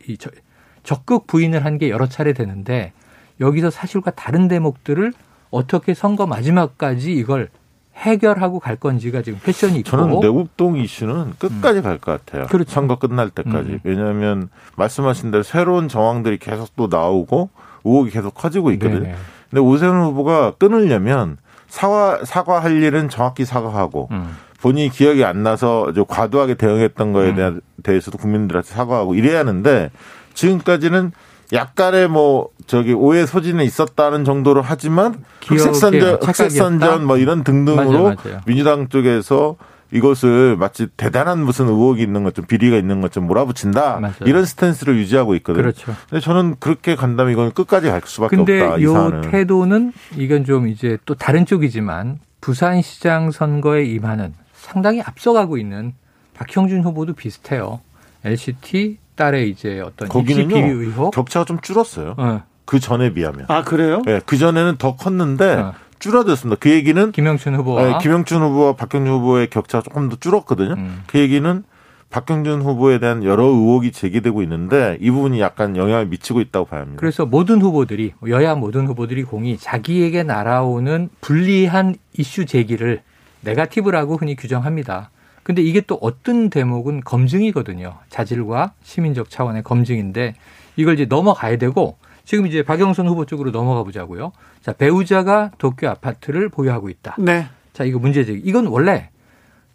[0.85, 2.93] 적극 부인을 한 게 여러 차례 되는데
[3.41, 5.13] 여기서 사실과 다른 대목들을
[5.51, 7.49] 어떻게 선거 마지막까지 이걸
[7.97, 12.45] 해결하고 갈 건지가 지금 패션이 있고 저는 내국동 이슈는 끝까지 갈것 같아요.
[12.45, 12.49] 음.
[12.49, 12.71] 그렇죠.
[12.71, 13.71] 선거 끝날 때까지.
[13.71, 13.81] 음.
[13.83, 17.51] 왜냐하면 말씀하신 대로 새로운 정황들이 계속 또 나오고
[17.85, 19.01] 의혹이 계속 커지고 있거든요.
[19.01, 19.15] 네네.
[19.51, 21.37] 근데 오세훈 후보가 끊으려면
[21.69, 24.37] 사과 사과할 일은 정확히 사과하고 음.
[24.63, 27.61] 본인이 기억이 안 나서 좀 과도하게 대응했던 거에 음.
[27.83, 29.91] 대해서도 국민들한테 사과하고 이래야 하는데
[30.35, 31.13] 지금까지는
[31.53, 36.23] 약간의 뭐 저기 오해 소지는 있었다는 정도로 하지만 흑색선전?
[36.23, 38.41] 흑색선전 뭐 이런 등등으로 맞아요, 맞아요.
[38.47, 39.57] 민주당 쪽에서
[39.93, 44.15] 이것을 마치 대단한 무슨 의혹이 있는 것좀 비리가 있는 것좀 몰아붙인다 맞아요.
[44.25, 45.63] 이런 스탠스를 유지하고 있거든요.
[45.63, 45.95] 그렇죠.
[46.09, 48.79] 근데 저는 그렇게 간다면 이건 끝까지 갈 수밖에 근데 없다.
[48.79, 49.21] 이 요.
[49.31, 55.95] 태도는 이건 좀 이제 또 다른 쪽이지만 부산시장 선거에 임하는 상당히 앞서가고 있는
[56.35, 57.81] 박형준 후보도 비슷해요.
[58.25, 61.13] LCT 딸의 이제 어떤 거기는요 의혹.
[61.13, 62.15] 격차가 좀 줄었어요.
[62.17, 63.45] 어, 그 전에 비하면.
[63.49, 64.01] 아 그래요?
[64.09, 65.75] 예, 그 전에는 더 컸는데 어.
[65.99, 66.59] 줄어들었습니다.
[66.59, 70.75] 그 얘기는 김영춘 후보와 예, 김영춘 후보와 박경준 후보의 격차가 조금 더 줄었거든요.
[70.79, 71.03] 음.
[71.07, 71.63] 그 얘기는
[72.09, 76.99] 박경준 후보에 대한 여러 의혹이 제기되고 있는데 이 부분이 약간 영향을 미치고 있다고 봐야 합니다.
[76.99, 83.03] 그래서 모든 후보들이 여야 모든 후보들이 공이 자기에게 날아오는 불리한 이슈 제기를
[83.43, 85.11] 네가티브라고 흔히 규정합니다.
[85.51, 87.95] 근데 이게 또 어떤 대목은 검증이거든요.
[88.09, 90.37] 자질과 시민적 차원의 검증인데
[90.77, 94.31] 이걸 이제 넘어가야 되고 지금 이제 박영선 후보 쪽으로 넘어가 보자고요.
[94.63, 97.17] 자, 배우자가 도쿄 아파트를 보유하고 있다.
[97.19, 97.49] 네.
[97.73, 98.41] 자, 이거 문제 제기.
[98.45, 99.09] 이건 원래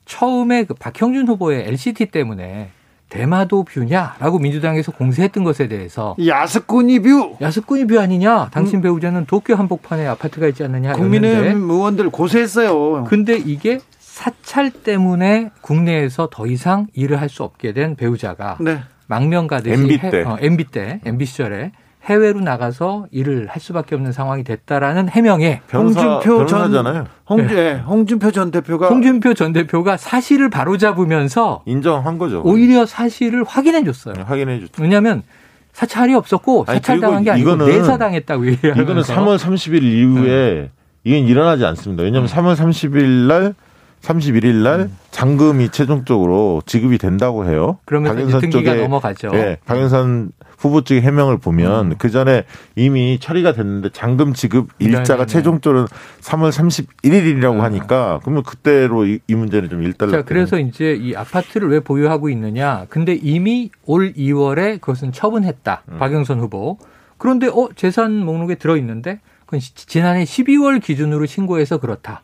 [0.06, 2.70] 처음에 그 박형준 후보의 LCT 때문에
[3.10, 7.36] 대마도 view냐라고 민주당에서 공세했던 것에 대해서 야스쿠니 view.
[7.42, 8.50] 야스쿠니 view 아니냐?
[8.52, 10.94] 당신 배우자는 도쿄 한복판에 아파트가 있지 않느냐?
[10.94, 13.04] 국민의힘 의원들 고소했어요.
[13.10, 13.82] 근데 이게
[14.20, 18.80] 사찰 때문에 국내에서 더 이상 일을 할 수 없게 된 배우자가 네.
[19.07, 20.24] 망명 가듯이 MB 해- 때.
[20.24, 21.74] 어, MB 때 MB 시절에
[22.05, 27.07] 해외로 나가서 일을 할 수밖에 없는 상황이 됐다라는 해명에 변호사, 홍준표 전- 변호사잖아요.
[27.28, 32.41] 홍, 예, 홍준표 전 대표가 홍준표 전 대표가 사실을 바로잡으면서 인정한 거죠.
[32.45, 34.13] 오히려 사실을 확인해 줬어요.
[34.13, 34.82] 네, 확인해 줬죠.
[34.82, 35.24] 왜냐하면
[35.74, 40.70] 사찰이 없었고 아니, 사찰당한 게 아니고 이거는- 내사당했다고 얘기하면서 이거는 3월 30일 이후에
[41.03, 42.03] 이건 일어나지 않습니다.
[42.03, 43.53] 왜냐하면 3월 30일 날
[44.06, 47.80] 31일 날 잔금이 최종적으로 지급이 된다고 해요.
[47.86, 49.32] 그러면서 이제 등기가 넘어가죠.
[49.34, 52.43] 예, 박영선 후보 측의 해명을 보면 그 전에
[52.76, 55.26] 이미 처리가 됐는데 잔금 지급 일자가 네네네.
[55.26, 55.88] 최종적으로
[56.22, 60.12] 3월 31일이라고 하니까 그러면 그때로 이, 이 문제는 좀 일단락.
[60.16, 62.86] 자, 그래서 이제 이 아파트를 왜 보유하고 있느냐.
[62.89, 65.84] 근데 이미 올 2월에 그것은 처분했다.
[65.89, 65.97] 음.
[65.99, 66.78] 박영선 후보.
[67.18, 72.22] 그런데 어, 재산 목록에 들어 있는데 그건 시- 지난해 12월 기준으로 신고해서 그렇다.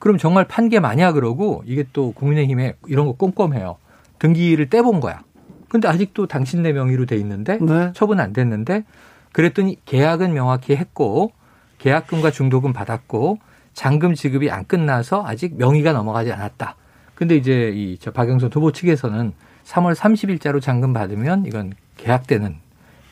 [0.00, 3.76] 그럼 정말 판게 마냐 그러고 이게 또 국민의힘에 이런 거 꼼꼼해요.
[4.18, 5.22] 등기를 떼본 거야.
[5.68, 7.92] 근데 아직도 당신네 명의로 돼 있는데 네.
[7.94, 8.84] 처분 안 됐는데
[9.32, 11.30] 그랬더니 계약은 명확히 했고
[11.78, 13.38] 계약금과 중도금 받았고
[13.72, 16.74] 잔금 지급이 안 끝나서 아직 명의가 넘어가지 않았다.
[17.14, 19.32] 근데 이제 이 저 박영선 후보 측에서는
[19.64, 22.56] 3월 30일자로 잔금 받으면 이건 계약되는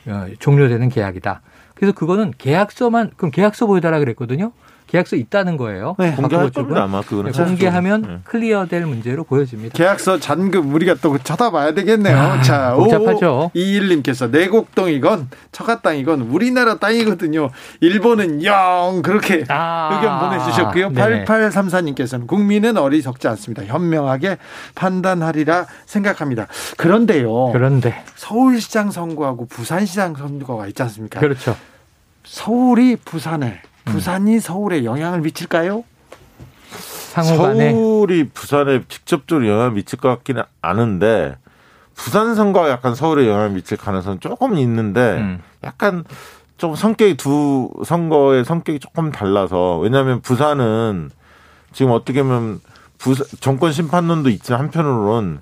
[0.07, 1.41] 어, 종료되는 계약이다.
[1.75, 4.51] 그래서 그거는 계약서만 그럼 계약서 보여달라 그랬거든요.
[4.89, 5.95] 계약서 있다는 거예요.
[5.99, 6.15] 네.
[6.15, 6.75] 박 공개할 쪽은.
[6.75, 7.31] 아마 그거는.
[7.31, 8.19] 네, 공개하면 네.
[8.23, 9.77] 클리어될 문제로 보여집니다.
[9.77, 12.17] 계약서 잔금 우리가 또 쳐다봐야 되겠네요.
[12.17, 13.51] 아, 자, 복잡하죠.
[13.53, 17.51] 이일님께서 내곡동이건 처가 땅이건 우리나라 땅이거든요.
[17.81, 20.89] 일본은 영 그렇게 아, 의견 보내주셨고요.
[20.89, 21.25] 네네.
[21.25, 23.63] 8834님께서는 국민은 어리석지 않습니다.
[23.65, 24.37] 현명하게
[24.73, 26.47] 판단하리라 생각합니다.
[26.77, 27.51] 그런데요.
[27.53, 31.19] 그런데 서울시장 선거하고 부산시장 선거가 있지 않습니까?
[31.19, 31.55] 그렇죠.
[32.23, 33.61] 서울이 부산에,
[33.91, 35.83] 부산이 서울에 영향을 미칠까요?
[37.11, 41.37] 상호간에 서울이 부산에 직접적으로 영향을 미칠 것 같기는 않은데
[41.95, 45.41] 부산 선거가 약간 서울에 영향을 미칠 가능성은 조금 있는데 음.
[45.63, 46.05] 약간
[46.57, 51.09] 좀 성격이 두 선거의 성격이 조금 달라서 왜냐하면 부산은
[51.73, 52.61] 지금 어떻게 보면
[52.97, 55.39] 부산 정권 심판론도 있지만 한편으로는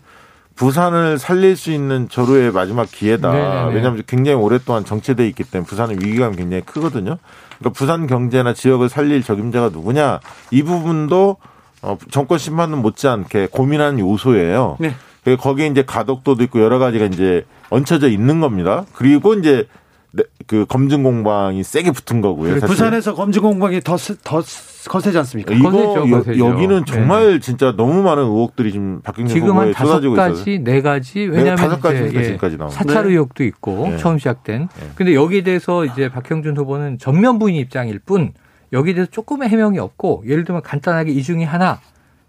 [0.57, 3.31] 부산을 살릴 수 있는 조루의 마지막 기회다.
[3.31, 3.75] 네네네.
[3.75, 7.17] 왜냐하면 굉장히 오랫동안 정체돼 있기 때문에 부산의 위기감이 굉장히 크거든요.
[7.59, 10.19] 그러니까 부산 경제나 지역을 살릴 적임자가 누구냐
[10.51, 11.37] 이 부분도
[11.83, 14.77] 어, 정권 심판론 못지않게 고민하는 요소예요.
[14.79, 14.95] 네.
[15.35, 18.85] 거기에 이제 가덕도도 있고 여러 가지가 이제 얹혀져 있는 겁니다.
[18.93, 19.67] 그리고 이제
[20.11, 22.59] 네, 그 검증 공방이 세게 붙은 거고요.
[22.59, 22.67] 사실.
[22.67, 24.41] 부산에서 검증 공방이 더, 더
[24.87, 25.53] 거세지 않습니까?
[25.53, 27.39] 이거 거세죠, 여, 기는 정말 네.
[27.39, 31.79] 진짜 너무 많은 의혹들이 지금 박경진 지금 한 다섯 가지, 네 가지 네, 왜냐하면 다섯
[31.79, 33.11] 가지 예, 지금까지 나온 사찰 네.
[33.11, 33.97] 의혹도 있고 네.
[33.97, 34.67] 처음 시작된.
[34.67, 34.89] 네.
[34.95, 38.33] 근데 여기에 대해서 이제 박형준 후보는 전면 부인 입장일 뿐
[38.73, 41.79] 여기에 대해서 조금의 해명이 없고 예를 들면 간단하게 이 중에 하나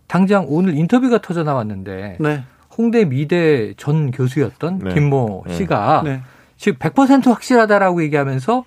[0.07, 2.43] 당장 오늘 인터뷰가 터져 나왔는데 네.
[2.77, 4.95] 홍대 미대 전 교수였던 네.
[4.95, 5.55] 김모 네.
[5.55, 6.23] 씨가 네.
[6.57, 8.65] 지금 100% 확실하다라고 얘기하면서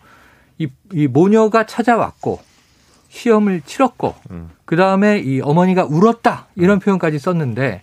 [0.57, 2.39] 이, 이 모녀가 찾아왔고
[3.11, 4.49] 시험을 치렀고 음.
[4.65, 7.81] 그 다음에 이 어머니가 울었다 이런 표현까지 썼는데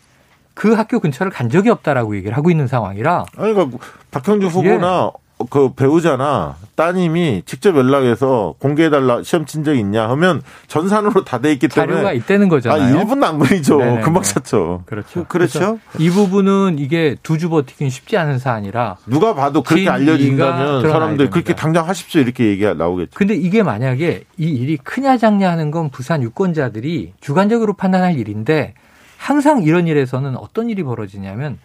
[0.55, 3.27] 그 학교 근처를 간 적이 없다라고 얘기를 하고 있는 상황이라.
[3.37, 3.79] 아니 그러니까
[4.11, 5.28] 박형주 후보나 예.
[5.51, 11.69] 그 배우자나 따님이 직접 연락해서 공개해달라 시험 친 적 있냐 하면 전산으로 다 돼 있기
[11.69, 12.99] 때문에 자료가 있다는 거잖아요.
[12.99, 13.79] 아, 1분도 안 걸리죠.
[13.79, 14.01] 네네네.
[14.03, 14.83] 금방 찾죠.
[14.87, 15.25] 그렇죠.
[15.29, 15.79] 그렇죠.
[15.99, 21.55] 이 부분은 이게 두 주 버티긴 쉽지 않은 사안이라 누가 봐도 그렇게 알려진다면 사람들 그렇게
[21.55, 23.13] 당장 하십시오 이렇게 얘기가 나오겠죠.
[23.15, 28.75] 근데 이게 만약에 이 일이 크냐 작냐 하는 건 부산 유권자들이 주관적으로 판단할 일인데
[29.17, 31.59] 항상 이런 일에서는 어떤 일이 벌어지냐면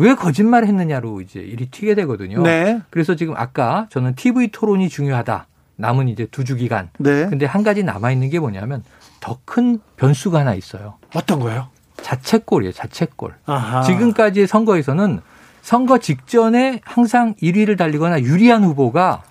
[0.00, 2.42] 왜 거짓말 했느냐로 이제 일이 튀게 되거든요.
[2.42, 2.80] 네.
[2.88, 5.46] 그래서 지금 아까 저는 TV 토론이 중요하다.
[5.76, 6.88] 남은 이제 두 주 기간.
[6.98, 7.26] 네.
[7.28, 8.82] 근데 한 가지 남아 있는 게 뭐냐면
[9.20, 10.94] 더 큰 변수가 하나 있어요.
[11.14, 11.68] 어떤 거요?
[12.02, 12.72] 자책골이에요.
[12.72, 13.34] 자책골.
[13.44, 13.82] 아하.
[13.82, 15.20] 지금까지의 선거에서는
[15.60, 19.22] 선거 직전에 항상 1위를 달리거나 유리한 후보가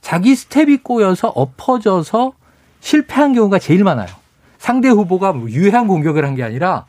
[0.00, 2.32] 자기 스텝이 꼬여서 엎어져서
[2.80, 4.08] 실패한 경우가 제일 많아요.
[4.58, 6.84] 상대 후보가 뭐 유해한 공격을 한 게 아니라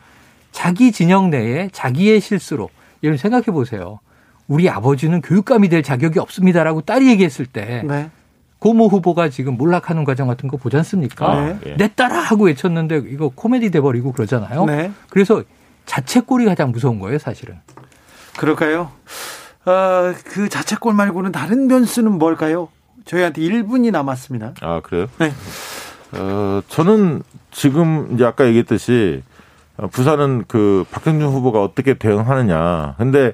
[0.51, 2.69] 자기 진영 내에 자기의 실수로
[3.03, 3.99] 여러분 생각해 보세요.
[4.47, 8.09] 우리 아버지는 교육감이 될 자격이 없습니다라고 딸이 얘기했을 때 네.
[8.59, 11.31] 고모 후보가 지금 몰락하는 과정 같은 거 보지 않습니까?
[11.31, 11.75] 아, 네.
[11.77, 14.65] 내 딸아 하고 외쳤는데 이거 코미디 돼버리고 그러잖아요.
[14.65, 14.91] 네.
[15.09, 15.43] 그래서
[15.85, 17.59] 자책골이 가장 무서운 거예요, 사실은.
[18.37, 18.91] 그럴까요?
[19.65, 22.69] 어, 그 자책골 말고는 다른 변수는 뭘까요?
[23.05, 24.53] 저희한테 1분이 남았습니다.
[24.61, 25.07] 아, 그래요?
[25.19, 25.31] 네.
[26.13, 27.21] 어, 저는
[27.51, 29.36] 지금 이제 아까 얘기했듯이 어,
[29.91, 32.95] 부산은 그 박형준 후보가 어떻게 대응하느냐.
[32.97, 33.33] 근데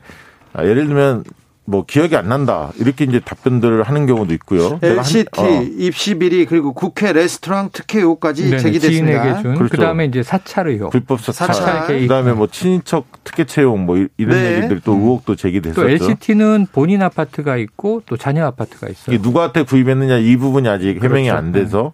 [0.54, 1.24] 아, 예를 들면
[1.66, 4.80] 뭐 기억이 안 난다 이렇게 이제 답변들을 하는 경우도 있고요.
[4.82, 5.62] LCT 한, 어.
[5.78, 9.42] 입시 비리 그리고 국회 레스토랑 특혜 의혹까지 네네, 제기됐습니다.
[9.42, 9.56] 준.
[9.56, 9.72] 그렇죠.
[9.72, 14.58] 그다음에 이제 사찰 의혹, 불법 사찰, 사찰 그다음에 뭐 친인척 특혜 채용 뭐 이런 네.
[14.58, 15.82] 얘기들 또 의혹도 제기됐었죠.
[15.82, 19.18] 또 LCT는 본인 아파트가 있고 또 자녀 아파트가 있어요.
[19.22, 21.38] 누구한테 구입했느냐 이 부분이 아직 해명이 그렇죠.
[21.38, 21.94] 안 돼서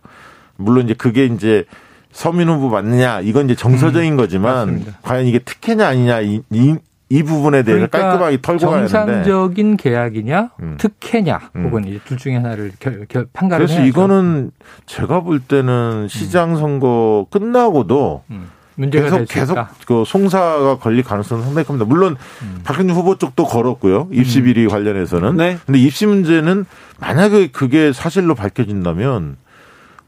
[0.55, 1.65] 물론 이제 그게 이제
[2.11, 4.97] 서민 후보 맞느냐 이건 이제 정서적인 음, 거지만 맞습니다.
[5.01, 6.75] 과연 이게 특혜냐 아니냐 이, 이,
[7.09, 10.75] 이 부분에 대해서 그러니까 깔끔하게 털고 가야 되는데 정상적인 계약이냐 음.
[10.79, 11.65] 특혜냐 음.
[11.65, 13.89] 혹은 이제 둘 중에 하나를 결, 결, 판가를 그래서 해야죠.
[13.89, 14.51] 이거는
[14.85, 18.49] 제가 볼 때는 시장 선거 끝나고도 음.
[18.91, 21.85] 계속 계속 그 송사가 걸릴 가능성은 상당히 큽니다.
[21.85, 22.61] 물론 음.
[22.63, 24.07] 박근혜 후보 쪽도 걸었고요.
[24.11, 24.69] 입시 비리 음.
[24.69, 25.35] 관련해서는.
[25.35, 25.57] 네.
[25.65, 26.65] 근데 입시 문제는
[26.99, 29.35] 만약에 그게 사실로 밝혀진다면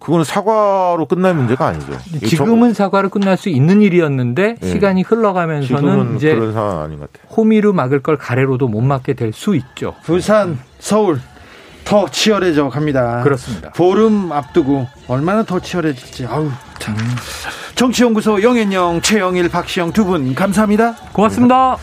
[0.01, 1.97] 그거는 사과로 끝날 문제가 아니죠.
[2.27, 4.69] 지금은 사과로 끝날 수 있는 일이었는데 네.
[4.69, 7.31] 시간이 흘러가면서는 이제 그런 상황 아닌 것 같아요.
[7.37, 9.95] 호미로 막을 걸 가래로도 못 막게 될 수 있죠.
[10.03, 11.19] 부산, 서울
[11.85, 13.21] 더 치열해져 갑니다.
[13.23, 13.69] 그렇습니다.
[13.71, 16.25] 보름 앞두고 얼마나 더 치열해질지.
[16.25, 16.49] 아우
[16.79, 16.95] 참.
[17.75, 20.95] 정치연구소 영앤영, 최영일, 박시영 두 분 감사합니다.
[21.13, 21.77] 고맙습니다.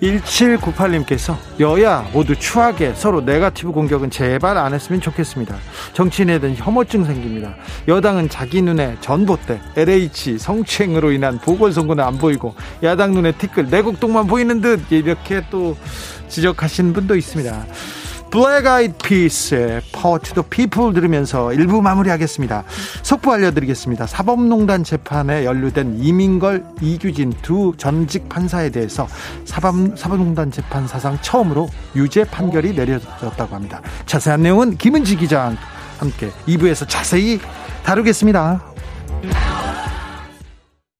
[0.00, 5.56] 1798님께서 여야 모두 추하게 서로 네가티브 공격은 제발 안 했으면 좋겠습니다.
[5.94, 7.54] 정치인에든 혐오증 생깁니다.
[7.88, 14.60] 여당은 자기 눈에 전봇대, LH 성추행으로 인한 보궐선거는 안 보이고 야당 눈에 티끌 내곡동만 보이는
[14.60, 15.76] 듯 이렇게 또
[16.28, 17.66] 지적하시는 분도 있습니다.
[18.30, 22.64] Black Eyed Peas의 to the People 들으면서 1부 마무리하겠습니다.
[23.02, 24.06] 속보 알려드리겠습니다.
[24.06, 29.06] 사법농단 재판에 연루된 이민걸, 이규진 두 전직 판사에 대해서
[29.44, 33.80] 사법, 사법농단 재판 사상 처음으로 유죄 판결이 내려졌다고 합니다.
[34.06, 35.54] 자세한 내용은 김은지 기자와
[35.98, 37.40] 함께 2부에서 자세히
[37.84, 38.60] 다루겠습니다.